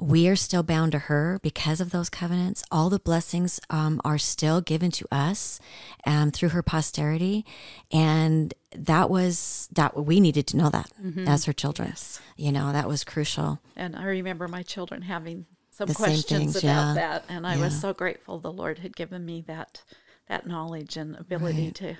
we 0.00 0.28
are 0.28 0.36
still 0.36 0.62
bound 0.62 0.92
to 0.92 0.98
her 0.98 1.38
because 1.42 1.80
of 1.80 1.90
those 1.90 2.08
covenants. 2.08 2.64
All 2.70 2.88
the 2.88 2.98
blessings 2.98 3.60
um, 3.68 4.00
are 4.04 4.18
still 4.18 4.60
given 4.60 4.90
to 4.92 5.06
us 5.12 5.60
um, 6.06 6.30
through 6.30 6.50
her 6.50 6.62
posterity, 6.62 7.44
and 7.92 8.54
that 8.74 9.10
was 9.10 9.68
that 9.72 9.96
we 9.96 10.18
needed 10.18 10.46
to 10.48 10.56
know 10.56 10.70
that 10.70 10.90
mm-hmm. 11.00 11.28
as 11.28 11.44
her 11.44 11.52
children. 11.52 11.90
Yes. 11.90 12.20
You 12.36 12.50
know 12.50 12.72
that 12.72 12.88
was 12.88 13.04
crucial. 13.04 13.60
And 13.76 13.94
I 13.94 14.04
remember 14.04 14.48
my 14.48 14.62
children 14.62 15.02
having 15.02 15.44
some 15.70 15.86
the 15.86 15.94
questions 15.94 16.24
things, 16.24 16.56
about 16.56 16.64
yeah. 16.64 16.94
that, 16.94 17.24
and 17.28 17.46
I 17.46 17.56
yeah. 17.56 17.64
was 17.64 17.78
so 17.78 17.92
grateful 17.92 18.38
the 18.38 18.52
Lord 18.52 18.78
had 18.78 18.96
given 18.96 19.24
me 19.24 19.44
that 19.46 19.82
that 20.28 20.46
knowledge 20.46 20.96
and 20.96 21.14
ability 21.16 21.66
right. 21.66 21.74
to 21.74 21.96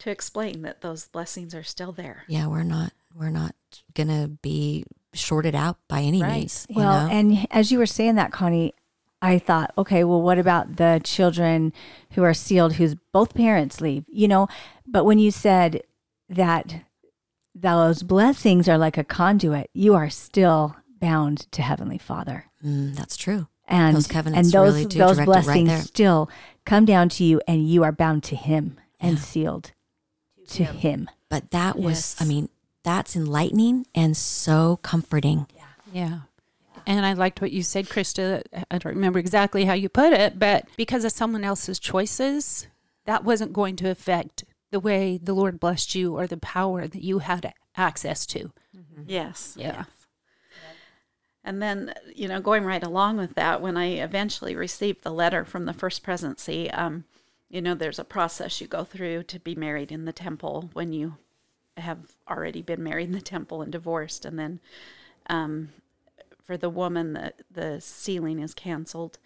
to 0.00 0.10
explain 0.10 0.62
that 0.62 0.82
those 0.82 1.08
blessings 1.08 1.52
are 1.52 1.64
still 1.64 1.90
there. 1.90 2.22
Yeah, 2.28 2.46
we're 2.46 2.62
not 2.62 2.92
we're 3.18 3.30
not 3.30 3.54
gonna 3.94 4.28
be 4.28 4.84
shorted 5.12 5.54
out 5.54 5.78
by 5.88 6.00
any 6.00 6.22
right. 6.22 6.38
means. 6.38 6.66
Well, 6.70 7.06
know? 7.06 7.12
and 7.12 7.46
as 7.50 7.72
you 7.72 7.78
were 7.78 7.86
saying 7.86 8.14
that, 8.14 8.30
Connie, 8.30 8.74
I 9.20 9.38
thought, 9.38 9.72
okay, 9.76 10.04
well, 10.04 10.22
what 10.22 10.38
about 10.38 10.76
the 10.76 11.00
children 11.02 11.72
who 12.12 12.22
are 12.22 12.34
sealed 12.34 12.74
whose 12.74 12.94
both 13.12 13.34
parents 13.34 13.80
leave? 13.80 14.04
You 14.08 14.28
know, 14.28 14.48
but 14.86 15.04
when 15.04 15.18
you 15.18 15.30
said 15.30 15.82
that 16.28 16.82
those 17.54 18.04
blessings 18.04 18.68
are 18.68 18.78
like 18.78 18.96
a 18.96 19.04
conduit, 19.04 19.70
you 19.74 19.94
are 19.94 20.10
still 20.10 20.76
bound 21.00 21.50
to 21.52 21.62
Heavenly 21.62 21.98
Father. 21.98 22.44
Mm, 22.64 22.94
that's 22.94 23.16
true. 23.16 23.48
And 23.66 23.96
those 23.96 24.06
covenants 24.06 24.48
and 24.48 24.52
those, 24.52 24.74
really 24.74 24.84
those 24.86 25.20
blessings 25.20 25.68
right 25.68 25.82
still 25.82 26.30
come 26.64 26.84
down 26.84 27.08
to 27.10 27.24
you, 27.24 27.40
and 27.46 27.68
you 27.68 27.82
are 27.82 27.92
bound 27.92 28.22
to 28.24 28.36
Him 28.36 28.78
and 29.00 29.18
yeah. 29.18 29.22
sealed 29.22 29.72
to 30.48 30.64
him. 30.64 30.76
him. 30.76 31.10
But 31.28 31.50
that 31.50 31.76
yes. 31.76 31.84
was, 31.84 32.16
I 32.20 32.24
mean, 32.24 32.48
that's 32.84 33.16
enlightening 33.16 33.86
and 33.94 34.16
so 34.16 34.78
comforting. 34.82 35.46
Yeah. 35.54 35.64
Yeah. 35.92 36.18
And 36.86 37.04
I 37.04 37.12
liked 37.12 37.40
what 37.40 37.52
you 37.52 37.62
said, 37.62 37.86
Krista. 37.86 38.42
I 38.70 38.78
don't 38.78 38.94
remember 38.94 39.18
exactly 39.18 39.66
how 39.66 39.74
you 39.74 39.88
put 39.88 40.12
it, 40.12 40.38
but 40.38 40.66
because 40.76 41.04
of 41.04 41.12
someone 41.12 41.44
else's 41.44 41.78
choices, 41.78 42.66
that 43.04 43.24
wasn't 43.24 43.52
going 43.52 43.76
to 43.76 43.90
affect 43.90 44.44
the 44.70 44.80
way 44.80 45.18
the 45.22 45.34
Lord 45.34 45.60
blessed 45.60 45.94
you 45.94 46.16
or 46.16 46.26
the 46.26 46.36
power 46.36 46.86
that 46.86 47.02
you 47.02 47.20
had 47.20 47.52
access 47.76 48.24
to. 48.26 48.52
Mm-hmm. 48.76 49.02
Yes. 49.06 49.54
Yeah. 49.58 49.76
Yes. 49.78 49.86
And 51.44 51.62
then, 51.62 51.94
you 52.14 52.28
know, 52.28 52.40
going 52.40 52.64
right 52.64 52.82
along 52.82 53.16
with 53.16 53.34
that, 53.34 53.62
when 53.62 53.76
I 53.76 53.92
eventually 53.92 54.54
received 54.54 55.02
the 55.02 55.12
letter 55.12 55.44
from 55.44 55.64
the 55.64 55.72
First 55.72 56.02
Presidency, 56.02 56.70
um, 56.70 57.04
you 57.48 57.62
know, 57.62 57.74
there's 57.74 57.98
a 57.98 58.04
process 58.04 58.60
you 58.60 58.66
go 58.66 58.84
through 58.84 59.22
to 59.24 59.40
be 59.40 59.54
married 59.54 59.90
in 59.90 60.04
the 60.04 60.12
temple 60.12 60.68
when 60.74 60.92
you 60.92 61.16
have 61.80 62.16
already 62.28 62.62
been 62.62 62.82
married 62.82 63.08
in 63.08 63.14
the 63.14 63.20
temple 63.20 63.62
and 63.62 63.72
divorced, 63.72 64.24
and 64.24 64.38
then 64.38 64.60
um, 65.28 65.70
for 66.44 66.56
the 66.56 66.70
woman, 66.70 67.12
the 67.12 67.32
the 67.50 67.80
sealing 67.80 68.38
is 68.38 68.54
canceled. 68.54 69.18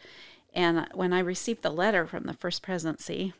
And 0.55 0.87
when 0.93 1.12
I 1.12 1.21
received 1.21 1.62
the 1.62 1.71
letter 1.71 2.07
from 2.07 2.25
the 2.25 2.35
First 2.35 2.62
Presidency, 2.62 3.33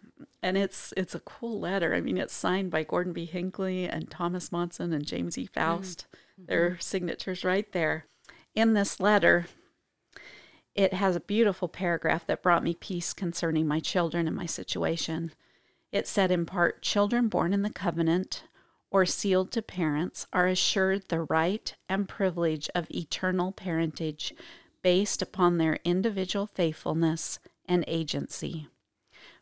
and 0.43 0.57
it's 0.57 0.95
it's 0.97 1.15
a 1.15 1.21
cool 1.21 1.61
letter. 1.61 1.95
I 1.95 2.01
mean, 2.01 2.17
it's 2.17 2.33
signed 2.33 2.71
by 2.71 2.85
Gordon 2.85 3.13
B. 3.13 3.27
Hinckley 3.27 3.87
and 3.87 4.11
Thomas 4.11 4.51
Monson 4.51 4.93
and 4.93 5.07
James 5.07 5.37
E. 5.37 5.47
Faust. 5.47 6.07
Mm-hmm. 6.11 6.47
Their 6.47 6.79
signatures 6.81 7.45
right 7.45 7.71
there. 7.73 8.07
In 8.55 8.75
this 8.75 9.01
letter, 9.01 9.47
it 10.75 10.95
has 10.95 11.17
a 11.17 11.21
beautiful 11.21 11.69
paragraph 11.69 12.27
that 12.27 12.43
brought 12.43 12.65
me 12.65 12.75
peace 12.75 13.13
concerning 13.13 13.67
my 13.67 13.81
children 13.81 14.27
and 14.27 14.37
my 14.37 14.47
situation. 14.47 15.33
It 15.91 16.07
said 16.07 16.31
in 16.31 16.47
part, 16.47 16.83
Children 16.83 17.29
born 17.29 17.53
in 17.53 17.63
the 17.63 17.71
covenant 17.71 18.45
or 18.93 19.07
sealed 19.07 19.51
to 19.51 19.63
parents 19.63 20.27
are 20.35 20.47
assured 20.47 21.09
the 21.09 21.23
right 21.23 21.75
and 21.89 22.07
privilege 22.09 22.69
of 22.75 22.91
eternal 22.91 23.51
parentage 23.51 24.35
based 24.83 25.23
upon 25.23 25.57
their 25.57 25.79
individual 25.83 26.47
faithfulness 26.47 27.39
and 27.67 27.85
agency. 27.89 28.69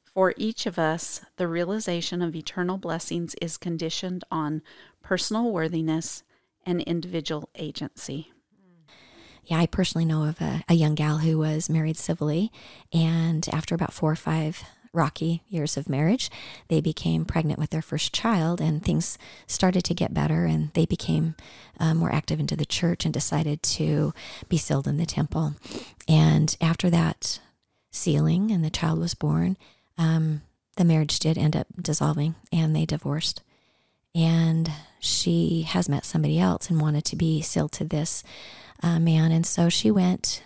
For 0.05 0.35
each 0.37 0.67
of 0.67 0.79
us, 0.79 1.21
the 1.37 1.49
realization 1.49 2.23
of 2.23 2.37
eternal 2.37 2.79
blessings 2.79 3.35
is 3.43 3.57
conditioned 3.57 4.23
on 4.31 4.63
personal 5.03 5.51
worthiness 5.51 6.23
and 6.65 6.81
individual 6.83 7.49
agency. 7.57 8.33
Yeah, 9.47 9.59
I 9.59 9.67
personally 9.67 10.05
know 10.05 10.25
of 10.25 10.41
a, 10.41 10.63
a 10.69 10.75
young 10.75 10.95
gal 10.95 11.19
who 11.19 11.39
was 11.39 11.69
married 11.69 11.97
civilly, 11.97 12.53
and 12.93 13.49
after 13.53 13.75
about 13.75 13.93
four 13.93 14.13
or 14.13 14.17
five 14.17 14.63
rocky 14.93 15.43
years 15.49 15.77
of 15.77 15.89
marriage, 15.89 16.31
they 16.69 16.81
became 16.81 17.25
pregnant 17.25 17.59
with 17.59 17.71
their 17.71 17.83
first 17.83 18.13
child, 18.13 18.61
and 18.61 18.83
things 18.83 19.19
started 19.47 19.85
to 19.85 19.95
get 19.95 20.15
better, 20.15 20.45
and 20.45 20.73
they 20.75 20.87
became 20.87 21.35
um, 21.79 21.99
more 21.99 22.13
active 22.13 22.41
into 22.41 22.57
the 22.57 22.67
church 22.67 23.05
and 23.05 23.15
decided 23.15 23.63
to 23.63 24.13
be 24.49 24.57
sealed 24.57 24.89
in 24.89 24.97
the 24.97 25.07
temple. 25.07 25.55
And 26.09 26.57
after 26.61 26.91
that 26.91 27.41
sealing 27.91 28.51
and 28.51 28.65
the 28.65 28.71
child 28.71 28.99
was 28.99 29.15
born, 29.15 29.57
um, 29.97 30.43
the 30.77 30.85
marriage 30.85 31.19
did 31.19 31.39
end 31.39 31.57
up 31.57 31.67
dissolving, 31.81 32.35
and 32.53 32.75
they 32.75 32.87
divorced. 32.87 33.43
And 34.15 34.71
she 34.99 35.63
has 35.63 35.89
met 35.89 36.05
somebody 36.05 36.39
else 36.39 36.69
and 36.69 36.81
wanted 36.81 37.05
to 37.07 37.17
be 37.17 37.43
sealed 37.43 37.73
to 37.73 37.85
this 37.85 38.25
uh, 38.83 38.99
man. 38.99 39.31
And 39.31 39.47
so 39.47 39.69
she 39.69 39.91
went 39.91 40.43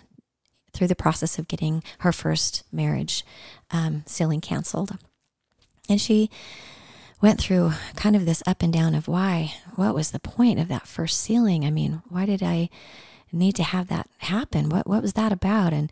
through 0.75 0.87
the 0.87 0.95
process 0.95 1.39
of 1.39 1.47
getting 1.47 1.83
her 1.99 2.11
first 2.11 2.63
marriage 2.71 3.23
um, 3.71 4.03
sealing 4.05 4.41
canceled. 4.41 4.97
And 5.89 6.01
she 6.01 6.29
went 7.21 7.39
through 7.39 7.71
kind 7.95 8.15
of 8.15 8.25
this 8.25 8.43
up 8.45 8.61
and 8.61 8.73
down 8.73 8.93
of 8.93 9.07
why, 9.07 9.53
what 9.75 9.95
was 9.95 10.11
the 10.11 10.19
point 10.19 10.59
of 10.59 10.67
that 10.67 10.87
first 10.87 11.19
sealing? 11.21 11.65
I 11.65 11.71
mean, 11.71 12.01
why 12.09 12.25
did 12.25 12.43
I 12.43 12.69
need 13.31 13.55
to 13.55 13.63
have 13.63 13.87
that 13.87 14.09
happen? 14.19 14.69
What, 14.69 14.87
what 14.87 15.01
was 15.01 15.13
that 15.13 15.31
about? 15.31 15.73
And 15.73 15.91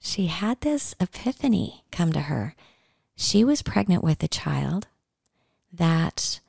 she 0.00 0.26
had 0.26 0.60
this 0.60 0.94
epiphany 1.00 1.84
come 1.90 2.12
to 2.12 2.22
her. 2.22 2.54
She 3.16 3.42
was 3.42 3.62
pregnant 3.62 4.04
with 4.04 4.22
a 4.22 4.28
child 4.28 4.86
that 5.72 6.40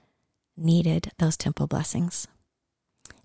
needed 0.55 1.11
those 1.17 1.37
temple 1.37 1.67
blessings. 1.67 2.27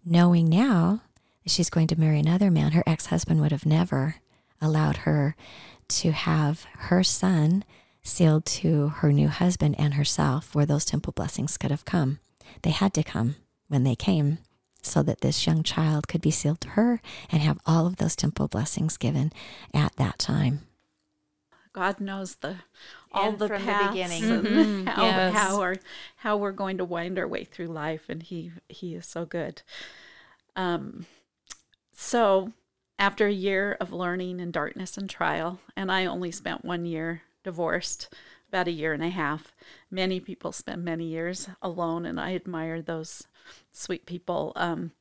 Knowing 0.05 0.49
now 0.49 1.03
she's 1.47 1.71
going 1.71 1.87
to 1.89 1.99
marry 2.01 2.19
another 2.21 2.51
man, 2.51 2.73
her 2.73 2.83
ex 2.87 3.07
husband 3.07 3.41
would 3.41 3.53
have 3.53 3.67
never 3.67 4.17
allowed 4.61 4.99
her 4.99 5.37
to 5.89 6.13
have 6.13 6.65
her 6.75 7.03
son 7.05 7.65
sealed 8.03 8.45
to 8.47 8.89
her 8.89 9.13
new 9.13 9.29
husband 9.29 9.75
and 9.79 9.95
herself, 9.95 10.55
where 10.55 10.67
those 10.67 10.85
temple 10.85 11.13
blessings 11.13 11.57
could 11.57 11.71
have 11.71 11.85
come. 11.85 12.19
They 12.63 12.71
had 12.71 12.93
to 12.95 13.03
come 13.03 13.37
when 13.69 13.85
they 13.85 13.97
came 13.97 14.39
so 14.83 15.03
that 15.03 15.23
this 15.23 15.47
young 15.47 15.63
child 15.63 16.09
could 16.09 16.21
be 16.21 16.31
sealed 16.31 16.61
to 16.63 16.69
her 16.71 17.01
and 17.31 17.41
have 17.43 17.59
all 17.65 17.87
of 17.87 17.97
those 17.97 18.15
temple 18.15 18.49
blessings 18.49 18.97
given 18.99 19.33
at 19.73 19.97
that 19.97 20.19
time. 20.19 20.61
God 21.73 21.99
knows 22.01 22.37
the 22.37 22.57
all 23.11 23.31
And 23.31 23.39
the 23.39 23.49
from 23.49 23.61
the 23.63 23.67
paths 23.73 23.93
beginning. 23.93 24.25
and 24.31 24.45
Mhm. 24.47 24.87
how, 24.95 25.03
Yes. 25.05 25.35
how 25.35 25.61
our 25.61 25.77
how 26.17 26.37
we're 26.37 26.53
going 26.53 26.79
to 26.79 26.85
wind 26.85 27.19
our 27.19 27.27
way 27.27 27.45
through 27.45 27.67
life, 27.69 28.09
and 28.09 28.23
he 28.23 28.53
he 28.69 28.95
is 28.95 29.07
so 29.07 29.25
good. 29.25 29.63
Um, 30.55 31.07
so 31.95 32.53
after 32.99 33.27
a 33.27 33.33
year 33.33 33.77
of 33.81 33.93
learning 33.93 34.41
and 34.41 34.53
darkness 34.53 34.97
and 34.97 35.09
trial, 35.09 35.61
and 35.77 35.91
I 35.91 36.07
only 36.07 36.31
spent 36.31 36.65
one 36.65 36.85
year 36.85 37.23
divorced, 37.43 38.09
about 38.55 38.69
a 38.69 38.73
year 38.73 38.93
and 38.93 39.03
a 39.03 39.09
half. 39.09 39.53
Many 39.91 40.21
people 40.21 40.53
spend 40.53 40.85
many 40.85 41.07
years 41.07 41.49
alone, 41.61 42.07
and 42.07 42.21
I 42.21 42.37
admire 42.37 42.81
those 42.81 43.25
sweet 43.73 44.07
people. 44.07 44.53
Um, 44.55 44.93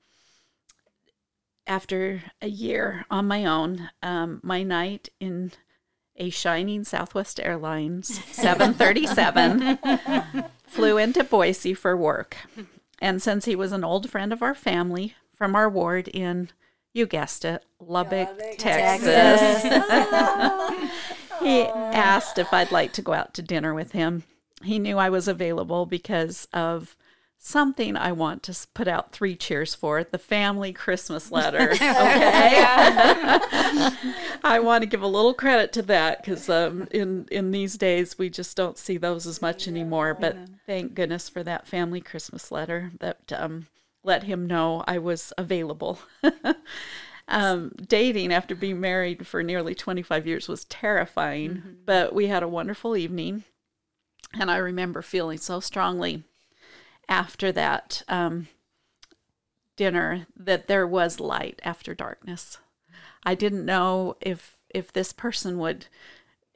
after 1.68 2.24
a 2.42 2.48
year 2.48 3.06
on 3.12 3.28
my 3.28 3.46
own, 3.46 3.92
um, 4.02 4.40
my 4.42 4.64
knight 4.64 5.10
in 5.20 5.52
a 6.16 6.32
shining 6.32 6.84
Southwest 6.84 7.40
Airlines 7.40 8.24
737 8.32 9.78
flew 10.66 10.98
into 10.98 11.24
Boise 11.24 11.76
for 11.76 11.96
work. 11.96 12.38
And 13.00 13.22
since 13.22 13.46
he 13.46 13.56
was 13.56 13.72
an 13.72 13.84
old 13.84 14.10
friend 14.10 14.34
of 14.34 14.42
our 14.42 14.56
family 14.56 15.14
from 15.36 15.56
our 15.56 15.70
ward 15.70 16.08
in, 16.08 16.50
you 16.94 17.06
guessed 17.06 17.44
it, 17.44 17.66
Lubbock, 17.80 18.30
Texas, 18.58 19.64
he 21.42 21.64
asked 21.64 22.38
if 22.38 22.54
I'd 22.54 22.72
like 22.72 22.94
to 22.94 23.02
go 23.02 23.14
out 23.14 23.34
to 23.34 23.42
dinner 23.42 23.74
with 23.74 23.92
him. 23.92 24.24
He 24.64 24.80
knew 24.80 24.98
I 24.98 25.10
was 25.10 25.28
available 25.28 25.86
because 25.86 26.48
of 26.54 26.96
something 27.46 27.98
I 27.98 28.14
want 28.14 28.42
to 28.44 28.58
put 28.74 28.88
out 28.88 29.12
three 29.12 29.36
cheers 29.36 29.76
for 29.76 30.02
the 30.06 30.18
family 30.18 30.72
Christmas 30.72 31.30
letter. 31.30 31.74
Okay. 31.84 32.64
I 34.46 34.60
want 34.60 34.84
to 34.84 34.88
give 34.88 35.02
a 35.02 35.08
little 35.08 35.34
credit 35.34 35.74
to 35.74 35.82
that 35.84 36.22
because 36.22 36.50
um, 36.50 36.88
in 36.92 37.28
in 37.32 37.52
these 37.52 37.78
days 37.78 38.18
we 38.18 38.30
just 38.30 38.56
don't 38.56 38.78
see 38.78 38.98
those 38.98 39.26
as 39.26 39.42
much 39.42 39.68
anymore. 39.68 40.14
But 40.14 40.38
thank 40.66 40.94
goodness 40.94 41.28
for 41.30 41.44
that 41.44 41.68
family 41.68 42.02
Christmas 42.02 42.52
letter 42.52 42.92
that 43.00 43.32
um, 43.34 43.68
let 44.04 44.24
him 44.24 44.46
know 44.46 44.84
I 44.88 44.98
was 44.98 45.34
available. 45.38 46.00
um, 47.28 47.72
dating 47.88 48.34
after 48.34 48.56
being 48.56 48.80
married 48.80 49.26
for 49.26 49.42
nearly 49.44 49.74
25 49.74 50.28
years 50.28 50.48
was 50.48 50.66
terrifying, 50.66 51.78
but 51.86 52.14
we 52.14 52.28
had 52.28 52.44
a 52.44 52.48
wonderful 52.48 52.96
evening. 52.98 53.44
And 54.34 54.52
I 54.52 54.58
remember 54.58 55.02
feeling 55.02 55.38
so 55.38 55.60
strongly 55.60 56.24
after 57.08 57.52
that 57.52 58.04
um, 58.08 58.48
dinner 59.76 60.28
that 60.36 60.68
there 60.68 60.88
was 60.88 61.20
light 61.20 61.60
after 61.64 61.94
darkness. 61.94 62.58
I 63.24 63.36
didn't 63.36 63.66
know 63.66 64.18
if 64.22 64.58
if 64.70 64.92
this 64.92 65.14
person 65.14 65.60
would 65.60 65.86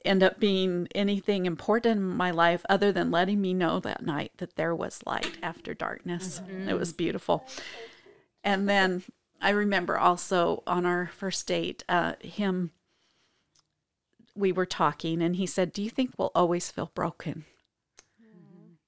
end 0.08 0.22
up 0.22 0.40
being 0.40 0.88
anything 0.94 1.46
important 1.46 1.98
in 1.98 2.16
my 2.16 2.30
life 2.30 2.64
other 2.68 2.90
than 2.90 3.10
letting 3.10 3.40
me 3.40 3.54
know 3.54 3.78
that 3.80 4.02
night 4.04 4.32
that 4.38 4.56
there 4.56 4.74
was 4.74 5.04
light 5.06 5.36
after 5.42 5.74
darkness. 5.74 6.40
It 6.68 6.74
was 6.78 6.92
beautiful. 6.92 7.46
And 8.42 8.68
then 8.68 9.02
I 9.40 9.50
remember 9.50 9.98
also 9.98 10.62
on 10.66 10.86
our 10.86 11.08
first 11.14 11.46
date, 11.46 11.84
uh, 11.88 12.14
him, 12.20 12.70
we 14.34 14.52
were 14.52 14.66
talking, 14.66 15.20
and 15.22 15.36
he 15.36 15.46
said, 15.46 15.72
Do 15.72 15.82
you 15.82 15.90
think 15.90 16.12
we'll 16.16 16.32
always 16.34 16.70
feel 16.70 16.90
broken? 16.94 17.44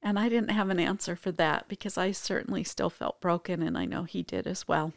And 0.02 0.18
I 0.18 0.28
didn't 0.28 0.50
have 0.50 0.70
an 0.70 0.80
answer 0.80 1.14
for 1.14 1.30
that 1.32 1.68
because 1.68 1.98
I 1.98 2.12
certainly 2.12 2.64
still 2.64 2.88
felt 2.90 3.20
broken, 3.20 3.62
and 3.62 3.76
I 3.76 3.84
know 3.84 4.04
he 4.04 4.22
did 4.22 4.46
as 4.46 4.66
well. 4.66 4.92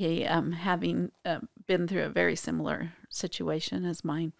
He, 0.00 0.24
um, 0.24 0.52
having 0.52 1.12
uh, 1.26 1.40
been 1.66 1.86
through 1.86 2.04
a 2.04 2.08
very 2.08 2.34
similar 2.34 2.94
situation 3.10 3.84
as 3.84 4.02
mine. 4.02 4.32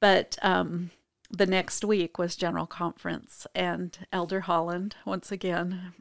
But 0.00 0.36
um, 0.42 0.90
the 1.30 1.46
next 1.46 1.84
week 1.84 2.18
was 2.18 2.34
General 2.34 2.66
Conference, 2.66 3.46
and 3.54 3.96
Elder 4.12 4.40
Holland, 4.40 4.96
once 5.06 5.30
again, 5.30 5.92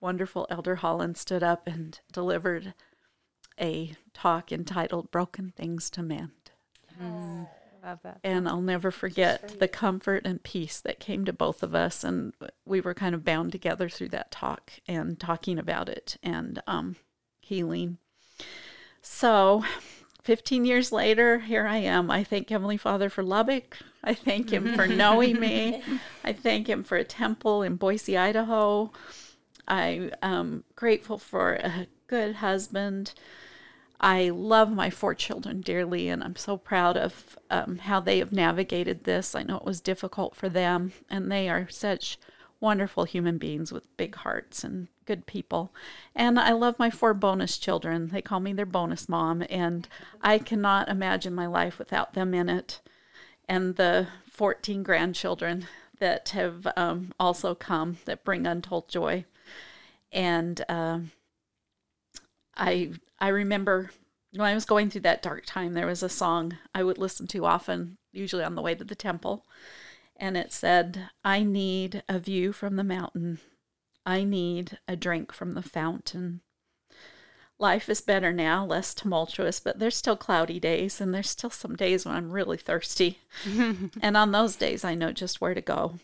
wonderful 0.00 0.48
Elder 0.50 0.74
Holland, 0.74 1.16
stood 1.16 1.44
up 1.44 1.68
and 1.68 2.00
delivered 2.12 2.74
a 3.60 3.92
talk 4.12 4.50
entitled 4.50 5.12
Broken 5.12 5.52
Things 5.56 5.88
to 5.90 6.02
Mend. 6.02 6.50
Love 7.84 8.00
that. 8.02 8.18
And 8.24 8.48
I'll 8.48 8.60
never 8.60 8.90
forget 8.90 9.60
the 9.60 9.68
comfort 9.68 10.26
and 10.26 10.42
peace 10.42 10.80
that 10.80 10.98
came 10.98 11.24
to 11.24 11.32
both 11.32 11.62
of 11.62 11.72
us. 11.72 12.02
And 12.02 12.34
we 12.64 12.80
were 12.80 12.94
kind 12.94 13.14
of 13.14 13.24
bound 13.24 13.52
together 13.52 13.88
through 13.88 14.08
that 14.08 14.32
talk 14.32 14.72
and 14.88 15.20
talking 15.20 15.56
about 15.56 15.88
it 15.88 16.16
and 16.20 16.60
um, 16.66 16.96
healing. 17.46 17.98
So, 19.02 19.64
15 20.24 20.64
years 20.64 20.90
later, 20.90 21.38
here 21.38 21.66
I 21.66 21.76
am. 21.76 22.10
I 22.10 22.24
thank 22.24 22.50
Heavenly 22.50 22.76
Father 22.76 23.08
for 23.08 23.22
Lubbock. 23.22 23.78
I 24.02 24.14
thank 24.14 24.50
Him 24.50 24.74
for 24.74 24.86
knowing 25.02 25.38
me. 25.38 25.82
I 26.24 26.32
thank 26.32 26.68
Him 26.68 26.82
for 26.82 26.96
a 26.96 27.04
temple 27.04 27.62
in 27.62 27.76
Boise, 27.76 28.16
Idaho. 28.16 28.90
I 29.68 30.10
am 30.22 30.64
grateful 30.74 31.18
for 31.18 31.54
a 31.54 31.86
good 32.08 32.36
husband. 32.36 33.14
I 34.00 34.30
love 34.30 34.72
my 34.72 34.90
four 34.90 35.14
children 35.14 35.60
dearly, 35.60 36.08
and 36.08 36.24
I'm 36.24 36.36
so 36.36 36.56
proud 36.56 36.96
of 36.96 37.38
um, 37.48 37.78
how 37.78 38.00
they 38.00 38.18
have 38.18 38.32
navigated 38.32 39.04
this. 39.04 39.36
I 39.36 39.44
know 39.44 39.56
it 39.56 39.64
was 39.64 39.80
difficult 39.80 40.34
for 40.34 40.48
them, 40.48 40.92
and 41.08 41.30
they 41.30 41.48
are 41.48 41.68
such 41.70 42.18
wonderful 42.60 43.04
human 43.04 43.38
beings 43.38 43.72
with 43.72 43.96
big 43.96 44.14
hearts 44.16 44.64
and 44.64 44.88
good 45.04 45.26
people. 45.26 45.72
And 46.14 46.38
I 46.38 46.52
love 46.52 46.78
my 46.78 46.90
four 46.90 47.14
bonus 47.14 47.58
children. 47.58 48.08
They 48.08 48.22
call 48.22 48.40
me 48.40 48.52
their 48.52 48.66
bonus 48.66 49.08
mom, 49.08 49.44
and 49.48 49.88
I 50.22 50.38
cannot 50.38 50.88
imagine 50.88 51.34
my 51.34 51.46
life 51.46 51.78
without 51.78 52.14
them 52.14 52.34
in 52.34 52.48
it. 52.48 52.80
And 53.48 53.76
the 53.76 54.08
14 54.30 54.82
grandchildren 54.82 55.66
that 55.98 56.30
have 56.30 56.66
um, 56.76 57.12
also 57.18 57.54
come 57.54 57.98
that 58.04 58.24
bring 58.24 58.46
untold 58.46 58.88
joy. 58.88 59.24
And 60.12 60.64
um, 60.68 61.12
I 62.56 62.92
I 63.18 63.28
remember 63.28 63.90
when 64.32 64.48
I 64.48 64.54
was 64.54 64.64
going 64.64 64.90
through 64.90 65.02
that 65.02 65.22
dark 65.22 65.44
time, 65.46 65.74
there 65.74 65.86
was 65.86 66.02
a 66.02 66.08
song 66.08 66.58
I 66.74 66.82
would 66.82 66.98
listen 66.98 67.26
to 67.28 67.46
often, 67.46 67.96
usually 68.12 68.44
on 68.44 68.54
the 68.54 68.62
way 68.62 68.74
to 68.74 68.84
the 68.84 68.94
temple. 68.94 69.46
And 70.18 70.36
it 70.36 70.52
said, 70.52 71.10
I 71.24 71.42
need 71.42 72.02
a 72.08 72.18
view 72.18 72.52
from 72.52 72.76
the 72.76 72.84
mountain. 72.84 73.38
I 74.04 74.24
need 74.24 74.78
a 74.88 74.96
drink 74.96 75.32
from 75.32 75.54
the 75.54 75.62
fountain. 75.62 76.40
Life 77.58 77.88
is 77.88 78.00
better 78.00 78.32
now, 78.32 78.64
less 78.64 78.94
tumultuous, 78.94 79.60
but 79.60 79.78
there's 79.78 79.96
still 79.96 80.16
cloudy 80.16 80.60
days, 80.60 81.00
and 81.00 81.14
there's 81.14 81.30
still 81.30 81.50
some 81.50 81.74
days 81.74 82.04
when 82.04 82.14
I'm 82.14 82.30
really 82.30 82.58
thirsty. 82.58 83.18
and 84.00 84.16
on 84.16 84.32
those 84.32 84.56
days, 84.56 84.84
I 84.84 84.94
know 84.94 85.12
just 85.12 85.40
where 85.40 85.54
to 85.54 85.62
go. 85.62 85.98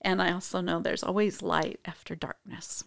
And 0.00 0.22
I 0.22 0.32
also 0.32 0.60
know 0.60 0.78
there's 0.80 1.02
always 1.02 1.42
light 1.42 1.80
after 1.84 2.14
darkness. 2.14 2.84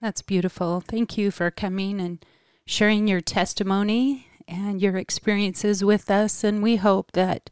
That's 0.00 0.22
beautiful. 0.22 0.80
Thank 0.80 1.18
you 1.18 1.30
for 1.30 1.50
coming 1.50 2.00
and 2.00 2.24
sharing 2.64 3.08
your 3.08 3.20
testimony 3.20 4.28
and 4.46 4.80
your 4.80 4.96
experiences 4.96 5.84
with 5.84 6.10
us. 6.10 6.44
And 6.44 6.62
we 6.62 6.76
hope 6.76 7.12
that 7.12 7.50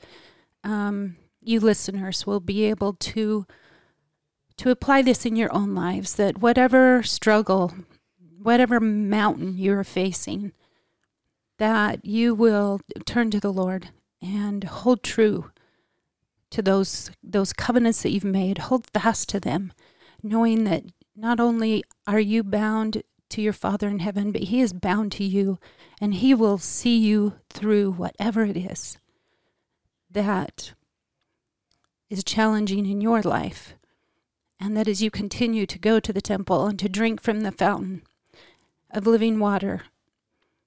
um, 0.62 1.16
you 1.48 1.60
listeners 1.60 2.26
will 2.26 2.40
be 2.40 2.64
able 2.64 2.92
to 2.92 3.46
to 4.56 4.70
apply 4.70 5.02
this 5.02 5.24
in 5.24 5.36
your 5.36 5.52
own 5.54 5.74
lives. 5.74 6.14
That 6.14 6.38
whatever 6.38 7.02
struggle, 7.02 7.74
whatever 8.40 8.80
mountain 8.80 9.56
you're 9.56 9.84
facing, 9.84 10.52
that 11.58 12.04
you 12.04 12.34
will 12.34 12.80
turn 13.06 13.30
to 13.30 13.40
the 13.40 13.52
Lord 13.52 13.90
and 14.20 14.64
hold 14.64 15.02
true 15.02 15.50
to 16.50 16.62
those 16.62 17.10
those 17.22 17.52
covenants 17.52 18.02
that 18.02 18.10
you've 18.10 18.24
made. 18.24 18.58
Hold 18.58 18.86
fast 18.92 19.28
to 19.30 19.40
them, 19.40 19.72
knowing 20.22 20.64
that 20.64 20.84
not 21.16 21.40
only 21.40 21.84
are 22.06 22.20
you 22.20 22.42
bound 22.42 23.02
to 23.30 23.42
your 23.42 23.52
Father 23.52 23.88
in 23.88 23.98
heaven, 23.98 24.32
but 24.32 24.44
He 24.44 24.60
is 24.60 24.72
bound 24.72 25.12
to 25.12 25.24
you, 25.24 25.58
and 26.00 26.14
He 26.14 26.34
will 26.34 26.58
see 26.58 26.96
you 26.96 27.34
through 27.50 27.92
whatever 27.92 28.44
it 28.44 28.56
is 28.56 28.98
that 30.10 30.72
is 32.10 32.24
challenging 32.24 32.86
in 32.86 33.00
your 33.00 33.22
life. 33.22 33.74
And 34.60 34.76
that 34.76 34.88
as 34.88 35.02
you 35.02 35.10
continue 35.10 35.66
to 35.66 35.78
go 35.78 36.00
to 36.00 36.12
the 36.12 36.20
temple 36.20 36.66
and 36.66 36.78
to 36.80 36.88
drink 36.88 37.22
from 37.22 37.40
the 37.40 37.52
fountain 37.52 38.02
of 38.90 39.06
living 39.06 39.38
water, 39.38 39.82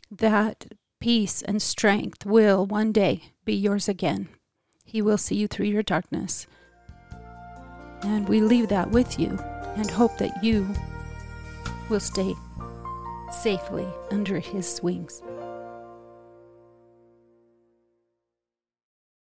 that 0.10 0.74
peace 1.00 1.42
and 1.42 1.62
strength 1.62 2.26
will 2.26 2.66
one 2.66 2.92
day 2.92 3.34
be 3.44 3.54
yours 3.54 3.90
again. 3.90 4.30
He 4.86 5.02
will 5.02 5.18
see 5.18 5.36
you 5.36 5.48
through 5.48 5.68
your 5.68 5.84
darkness. 5.84 6.48
And 8.04 8.28
we 8.28 8.42
leave 8.42 8.70
that 8.70 8.92
with 8.92 9.20
you 9.20 9.38
and 9.76 9.90
hope 9.90 10.18
that 10.18 10.44
you 10.44 10.68
will 11.90 12.00
stay 12.00 12.34
safely 13.32 13.88
under 14.12 14.40
his 14.40 14.82
wings. 14.82 15.22